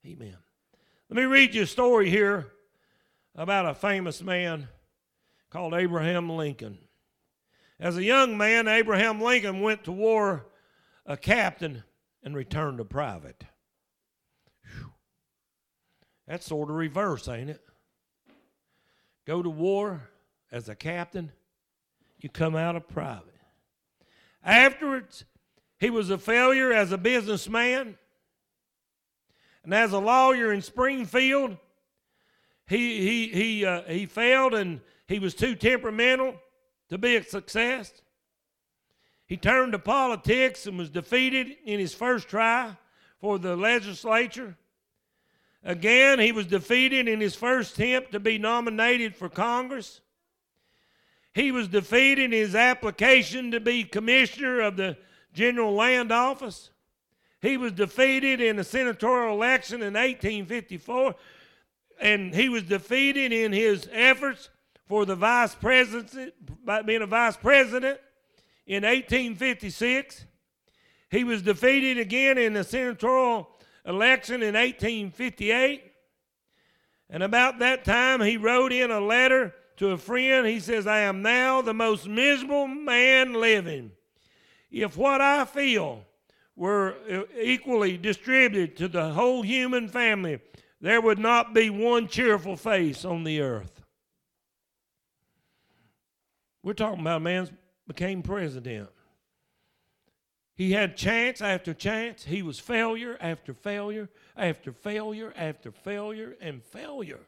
Amen. 0.06 0.38
Let 1.10 1.18
me 1.18 1.24
read 1.24 1.54
you 1.54 1.64
a 1.64 1.68
story 1.68 2.10
here 2.10 2.48
about 3.36 3.68
a 3.68 3.76
famous 3.76 4.22
man 4.22 4.68
called 5.50 5.74
Abraham 5.74 6.30
Lincoln. 6.30 6.80
As 7.80 7.98
a 7.98 8.04
young 8.04 8.38
man, 8.38 8.68
Abraham 8.68 9.22
Lincoln 9.22 9.62
went 9.62 9.84
to 9.84 9.92
war 9.92 10.48
a 11.06 11.18
captain 11.18 11.84
and 12.24 12.36
returned 12.36 12.80
a 12.80 12.86
private. 12.86 13.44
Whew. 14.64 14.94
That's 16.28 16.48
sort 16.48 16.70
of 16.70 16.76
reverse, 16.76 17.28
ain't 17.28 17.50
it? 17.50 17.62
Go 19.26 19.44
to 19.44 19.50
war 19.50 20.10
as 20.52 20.70
a 20.70 20.76
captain, 20.76 21.32
you 22.20 22.30
come 22.30 22.56
out 22.56 22.76
a 22.76 22.82
private. 22.82 23.33
Afterwards, 24.44 25.26
he 25.80 25.90
was 25.90 26.10
a 26.10 26.18
failure 26.18 26.74
as 26.74 26.92
a 26.92 26.98
businessman. 26.98 27.98
And 29.64 29.74
as 29.74 29.94
a 29.94 30.00
lawyer 30.00 30.52
in 30.52 30.62
Springfield, 30.62 31.58
he, 32.68 33.02
he, 33.02 33.28
he, 33.28 33.66
uh, 33.66 33.84
he 33.84 34.06
failed 34.06 34.54
and 34.54 34.82
he 35.08 35.20
was 35.20 35.34
too 35.34 35.56
temperamental 35.56 36.36
to 36.90 36.98
be 36.98 37.16
a 37.16 37.24
success. 37.24 38.02
He 39.26 39.38
turned 39.38 39.72
to 39.72 39.80
politics 39.80 40.68
and 40.68 40.78
was 40.78 40.90
defeated 40.90 41.56
in 41.66 41.80
his 41.80 41.94
first 41.94 42.28
try 42.28 42.76
for 43.20 43.40
the 43.40 43.56
legislature. 43.56 44.58
Again, 45.64 46.20
he 46.20 46.34
was 46.34 46.46
defeated 46.46 47.08
in 47.08 47.22
his 47.22 47.36
first 47.36 47.80
attempt 47.80 48.12
to 48.12 48.20
be 48.20 48.38
nominated 48.38 49.16
for 49.16 49.30
Congress. 49.30 50.02
He 51.34 51.52
was 51.52 51.68
defeated 51.68 52.26
in 52.26 52.32
his 52.32 52.56
application 52.56 53.52
to 53.52 53.60
be 53.60 53.84
commissioner 53.84 54.62
of 54.62 54.78
the 54.78 54.98
General 55.34 55.74
Land 55.74 56.12
Office. 56.12 56.70
He 57.42 57.58
was 57.58 57.72
defeated 57.72 58.40
in 58.40 58.56
the 58.56 58.64
senatorial 58.64 59.36
election 59.36 59.82
in 59.82 59.94
1854, 59.96 61.16
and 62.00 62.34
he 62.34 62.50
was 62.50 62.64
defeated 62.64 63.34
in 63.34 63.52
his 63.52 63.90
efforts 63.92 64.50
for 64.86 65.06
the 65.06 65.16
vice 65.16 65.56
presidency, 65.56 66.32
being 66.86 67.02
a 67.02 67.08
vice 67.08 67.36
president 67.36 68.00
in 68.68 68.84
1856. 68.84 70.26
He 71.10 71.24
was 71.24 71.42
defeated 71.42 71.98
again 71.98 72.38
in 72.38 72.54
the 72.54 72.64
senatorial 72.64 73.50
election 73.86 74.36
in 74.36 74.54
1858. 74.54 75.92
And 77.10 77.24
about 77.24 77.60
that 77.60 77.84
time, 77.84 78.22
he 78.22 78.38
wrote 78.38 78.72
in 78.72 78.92
a 78.92 79.00
letter 79.00 79.54
to 79.78 79.92
a 79.92 79.98
friend. 79.98 80.48
He 80.48 80.60
says, 80.60 80.88
I 80.88 81.00
am 81.00 81.22
now 81.22 81.62
the 81.62 81.74
most 81.74 82.08
miserable 82.08 82.68
man 82.68 83.34
living. 83.34 83.92
If 84.72 84.98
what 84.98 85.22
I 85.22 85.46
feel 85.46 86.06
were 86.56 86.96
equally 87.40 87.98
distributed 87.98 88.78
to 88.78 88.88
the 88.88 89.12
whole 89.12 89.42
human 89.42 89.88
family, 89.88 90.40
there 90.82 91.02
would 91.02 91.20
not 91.20 91.54
be 91.54 91.70
one 91.70 92.08
cheerful 92.08 92.56
face 92.56 93.06
on 93.06 93.24
the 93.24 93.42
earth. 93.42 93.82
We're 96.62 96.74
talking 96.74 97.02
about 97.02 97.18
a 97.18 97.20
man 97.20 97.58
became 97.88 98.22
president. 98.22 98.90
He 100.56 100.72
had 100.72 100.96
chance 100.96 101.42
after 101.42 101.74
chance. 101.74 102.24
He 102.24 102.42
was 102.42 102.60
failure 102.60 103.18
after 103.20 103.54
failure 103.54 104.10
after 104.38 104.72
failure 104.72 105.34
after 105.36 105.72
failure 105.72 106.36
and 106.40 106.64
failure. 106.64 107.22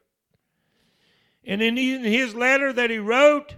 And 1.45 1.61
in 1.61 1.77
his 1.77 2.33
letter 2.33 2.73
that 2.73 2.89
he 2.89 2.97
wrote, 2.97 3.55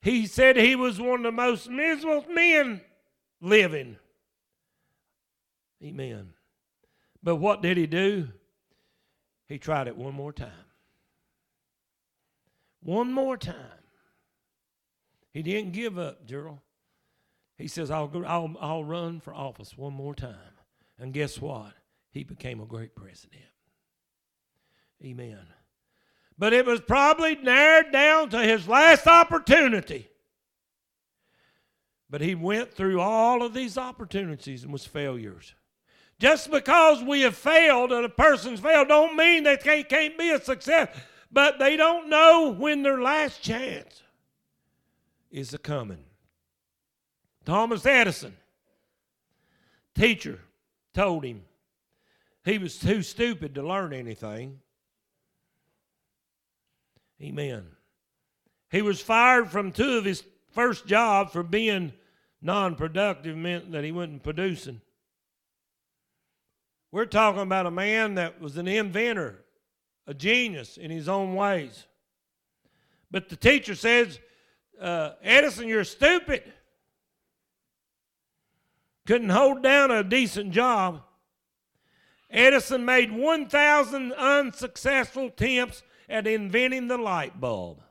he 0.00 0.26
said 0.26 0.56
he 0.56 0.74
was 0.74 1.00
one 1.00 1.20
of 1.20 1.22
the 1.22 1.32
most 1.32 1.68
miserable 1.68 2.24
men 2.32 2.80
living. 3.40 3.96
Amen. 5.82 6.30
But 7.22 7.36
what 7.36 7.62
did 7.62 7.76
he 7.76 7.86
do? 7.86 8.28
He 9.46 9.58
tried 9.58 9.86
it 9.86 9.96
one 9.96 10.14
more 10.14 10.32
time. 10.32 10.50
One 12.82 13.12
more 13.12 13.36
time. 13.36 13.56
He 15.32 15.42
didn't 15.42 15.72
give 15.72 15.98
up, 15.98 16.26
Gerald. 16.26 16.58
He 17.56 17.68
says, 17.68 17.90
I'll, 17.90 18.08
go, 18.08 18.24
I'll, 18.24 18.54
I'll 18.60 18.84
run 18.84 19.20
for 19.20 19.34
office 19.34 19.76
one 19.76 19.92
more 19.92 20.14
time. 20.14 20.36
And 20.98 21.12
guess 21.12 21.40
what? 21.40 21.72
He 22.10 22.24
became 22.24 22.60
a 22.60 22.66
great 22.66 22.94
president. 22.94 23.42
Amen 25.04 25.46
but 26.38 26.52
it 26.52 26.64
was 26.64 26.80
probably 26.80 27.34
narrowed 27.36 27.90
down 27.90 28.30
to 28.30 28.38
his 28.38 28.68
last 28.68 29.06
opportunity. 29.06 30.08
But 32.08 32.20
he 32.20 32.34
went 32.34 32.72
through 32.72 33.00
all 33.00 33.42
of 33.42 33.52
these 33.52 33.76
opportunities 33.76 34.62
and 34.62 34.72
was 34.72 34.86
failures. 34.86 35.54
Just 36.18 36.50
because 36.50 37.02
we 37.02 37.20
have 37.22 37.36
failed 37.36 37.92
and 37.92 38.04
a 38.04 38.08
person's 38.08 38.60
failed 38.60 38.88
don't 38.88 39.16
mean 39.16 39.44
they 39.44 39.56
can't, 39.56 39.88
can't 39.88 40.16
be 40.16 40.30
a 40.30 40.40
success, 40.40 40.88
but 41.30 41.58
they 41.58 41.76
don't 41.76 42.08
know 42.08 42.54
when 42.56 42.82
their 42.82 43.00
last 43.00 43.42
chance 43.42 44.02
is 45.30 45.52
a 45.52 45.58
coming. 45.58 46.04
Thomas 47.44 47.84
Edison, 47.84 48.36
teacher, 49.94 50.40
told 50.94 51.24
him 51.24 51.42
he 52.44 52.58
was 52.58 52.78
too 52.78 53.02
stupid 53.02 53.54
to 53.54 53.62
learn 53.62 53.92
anything. 53.92 54.60
Amen. 57.22 57.66
He 58.70 58.82
was 58.82 59.00
fired 59.00 59.50
from 59.50 59.72
two 59.72 59.98
of 59.98 60.04
his 60.04 60.22
first 60.52 60.86
jobs 60.86 61.32
for 61.32 61.42
being 61.42 61.92
non 62.40 62.74
productive, 62.74 63.36
meant 63.36 63.72
that 63.72 63.84
he 63.84 63.92
wasn't 63.92 64.22
producing. 64.22 64.80
We're 66.90 67.06
talking 67.06 67.42
about 67.42 67.66
a 67.66 67.70
man 67.70 68.14
that 68.14 68.40
was 68.40 68.56
an 68.56 68.68
inventor, 68.68 69.44
a 70.06 70.14
genius 70.14 70.76
in 70.76 70.90
his 70.90 71.08
own 71.08 71.34
ways. 71.34 71.86
But 73.10 73.28
the 73.28 73.36
teacher 73.36 73.74
says, 73.74 74.18
uh, 74.80 75.12
Edison, 75.22 75.68
you're 75.68 75.84
stupid. 75.84 76.42
Couldn't 79.06 79.30
hold 79.30 79.62
down 79.62 79.90
a 79.90 80.04
decent 80.04 80.52
job. 80.52 81.02
Edison 82.30 82.84
made 82.84 83.10
1,000 83.10 84.12
unsuccessful 84.12 85.26
attempts 85.26 85.82
at 86.08 86.26
inventing 86.26 86.88
the 86.88 86.98
light 86.98 87.40
bulb. 87.40 87.82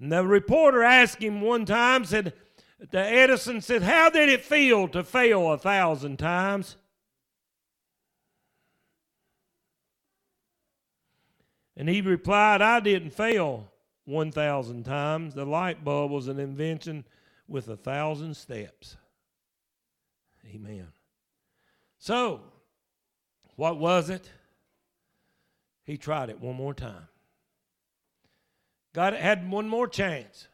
And 0.00 0.10
the 0.10 0.26
reporter 0.26 0.82
asked 0.82 1.22
him 1.22 1.40
one 1.40 1.64
time, 1.64 2.04
said, 2.04 2.32
Edison 2.92 3.60
said, 3.60 3.82
How 3.82 4.08
did 4.08 4.28
it 4.28 4.44
feel 4.44 4.88
to 4.88 5.04
fail 5.04 5.52
a 5.52 5.58
thousand 5.58 6.18
times? 6.18 6.76
And 11.76 11.88
he 11.88 12.00
replied, 12.00 12.62
I 12.62 12.80
didn't 12.80 13.10
fail 13.10 13.70
1,000 14.04 14.84
times. 14.84 15.34
The 15.34 15.44
light 15.44 15.84
bulb 15.84 16.10
was 16.10 16.28
an 16.28 16.38
invention 16.38 17.04
with 17.48 17.68
a 17.68 17.76
thousand 17.76 18.36
steps. 18.36 18.96
Amen. 20.46 20.88
So, 21.98 22.40
what 23.56 23.78
was 23.78 24.10
it? 24.10 24.28
He 25.84 25.96
tried 25.96 26.30
it 26.30 26.40
one 26.40 26.56
more 26.56 26.74
time. 26.74 27.08
God 28.92 29.12
had 29.12 29.50
one 29.50 29.68
more 29.68 29.88
chance. 29.88 30.48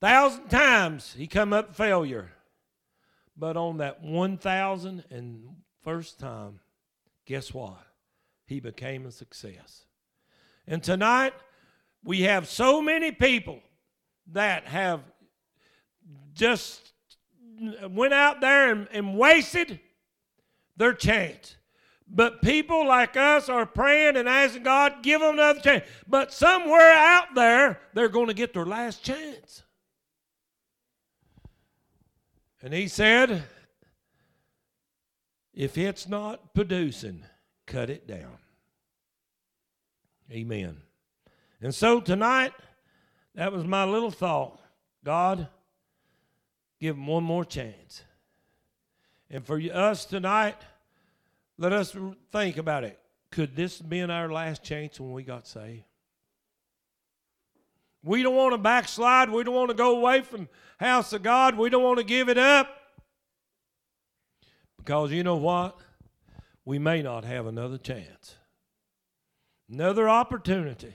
Thousand 0.00 0.48
times 0.48 1.14
he 1.16 1.26
come 1.26 1.52
up 1.52 1.74
failure. 1.74 2.32
But 3.36 3.56
on 3.56 3.78
that 3.78 4.02
one 4.02 4.36
thousand 4.36 5.04
and 5.10 5.48
first 5.82 6.18
time, 6.18 6.60
guess 7.24 7.54
what? 7.54 7.78
He 8.46 8.58
became 8.58 9.06
a 9.06 9.12
success. 9.12 9.84
And 10.66 10.82
tonight, 10.82 11.34
we 12.02 12.22
have 12.22 12.48
so 12.48 12.82
many 12.82 13.12
people 13.12 13.60
that 14.32 14.66
have 14.66 15.00
just 16.34 16.92
went 17.90 18.14
out 18.14 18.40
there 18.40 18.72
and, 18.72 18.88
and 18.92 19.16
wasted 19.16 19.80
their 20.76 20.94
chance. 20.94 21.56
But 22.10 22.40
people 22.40 22.86
like 22.86 23.16
us 23.16 23.48
are 23.48 23.66
praying 23.66 24.16
and 24.16 24.28
asking 24.28 24.62
God, 24.62 25.02
give 25.02 25.20
them 25.20 25.34
another 25.34 25.60
chance. 25.60 25.84
But 26.06 26.32
somewhere 26.32 26.92
out 26.92 27.34
there, 27.34 27.80
they're 27.92 28.08
going 28.08 28.28
to 28.28 28.34
get 28.34 28.54
their 28.54 28.64
last 28.64 29.04
chance. 29.04 29.62
And 32.62 32.72
he 32.72 32.88
said, 32.88 33.44
if 35.52 35.76
it's 35.76 36.08
not 36.08 36.54
producing, 36.54 37.24
cut 37.66 37.90
it 37.90 38.06
down. 38.06 38.38
Amen. 40.30 40.78
And 41.60 41.74
so 41.74 42.00
tonight, 42.00 42.52
that 43.34 43.52
was 43.52 43.64
my 43.64 43.84
little 43.84 44.10
thought. 44.10 44.60
God, 45.04 45.48
give 46.80 46.96
them 46.96 47.06
one 47.06 47.24
more 47.24 47.44
chance. 47.44 48.02
And 49.30 49.44
for 49.44 49.60
us 49.60 50.04
tonight, 50.04 50.56
let 51.58 51.72
us 51.72 51.94
think 52.32 52.56
about 52.56 52.84
it. 52.84 52.98
Could 53.30 53.56
this 53.56 53.78
have 53.78 53.88
been 53.88 54.10
our 54.10 54.30
last 54.32 54.62
chance 54.62 54.98
when 54.98 55.12
we 55.12 55.22
got 55.22 55.46
saved? 55.46 55.84
We 58.02 58.22
don't 58.22 58.36
want 58.36 58.54
to 58.54 58.58
backslide. 58.58 59.28
We 59.28 59.42
don't 59.42 59.54
want 59.54 59.70
to 59.70 59.76
go 59.76 59.98
away 59.98 60.22
from 60.22 60.48
house 60.78 61.12
of 61.12 61.22
God. 61.22 61.56
We 61.56 61.68
don't 61.68 61.82
want 61.82 61.98
to 61.98 62.04
give 62.04 62.28
it 62.28 62.38
up. 62.38 62.68
Because 64.78 65.10
you 65.12 65.24
know 65.24 65.36
what? 65.36 65.78
We 66.64 66.78
may 66.78 67.02
not 67.02 67.24
have 67.24 67.46
another 67.46 67.76
chance. 67.76 68.36
Another 69.70 70.08
opportunity. 70.08 70.94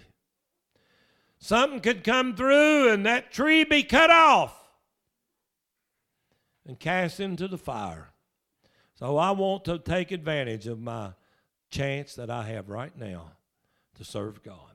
Something 1.40 1.82
could 1.82 2.04
come 2.06 2.36
through 2.36 2.90
and 2.90 3.06
that 3.06 3.32
tree 3.32 3.66
be 3.66 3.84
cut 3.84 4.10
off 4.10 4.58
and 6.66 6.80
cast 6.80 7.20
into 7.20 7.50
the 7.50 7.58
fire. 7.58 8.13
So 9.04 9.18
I 9.18 9.32
want 9.32 9.66
to 9.66 9.80
take 9.80 10.14
advantage 10.14 10.66
of 10.66 10.80
my 10.80 11.10
chance 11.70 12.16
that 12.16 12.30
I 12.30 12.44
have 12.44 12.70
right 12.70 12.98
now 12.98 13.34
to 13.98 14.06
serve 14.06 14.42
God. 14.44 14.73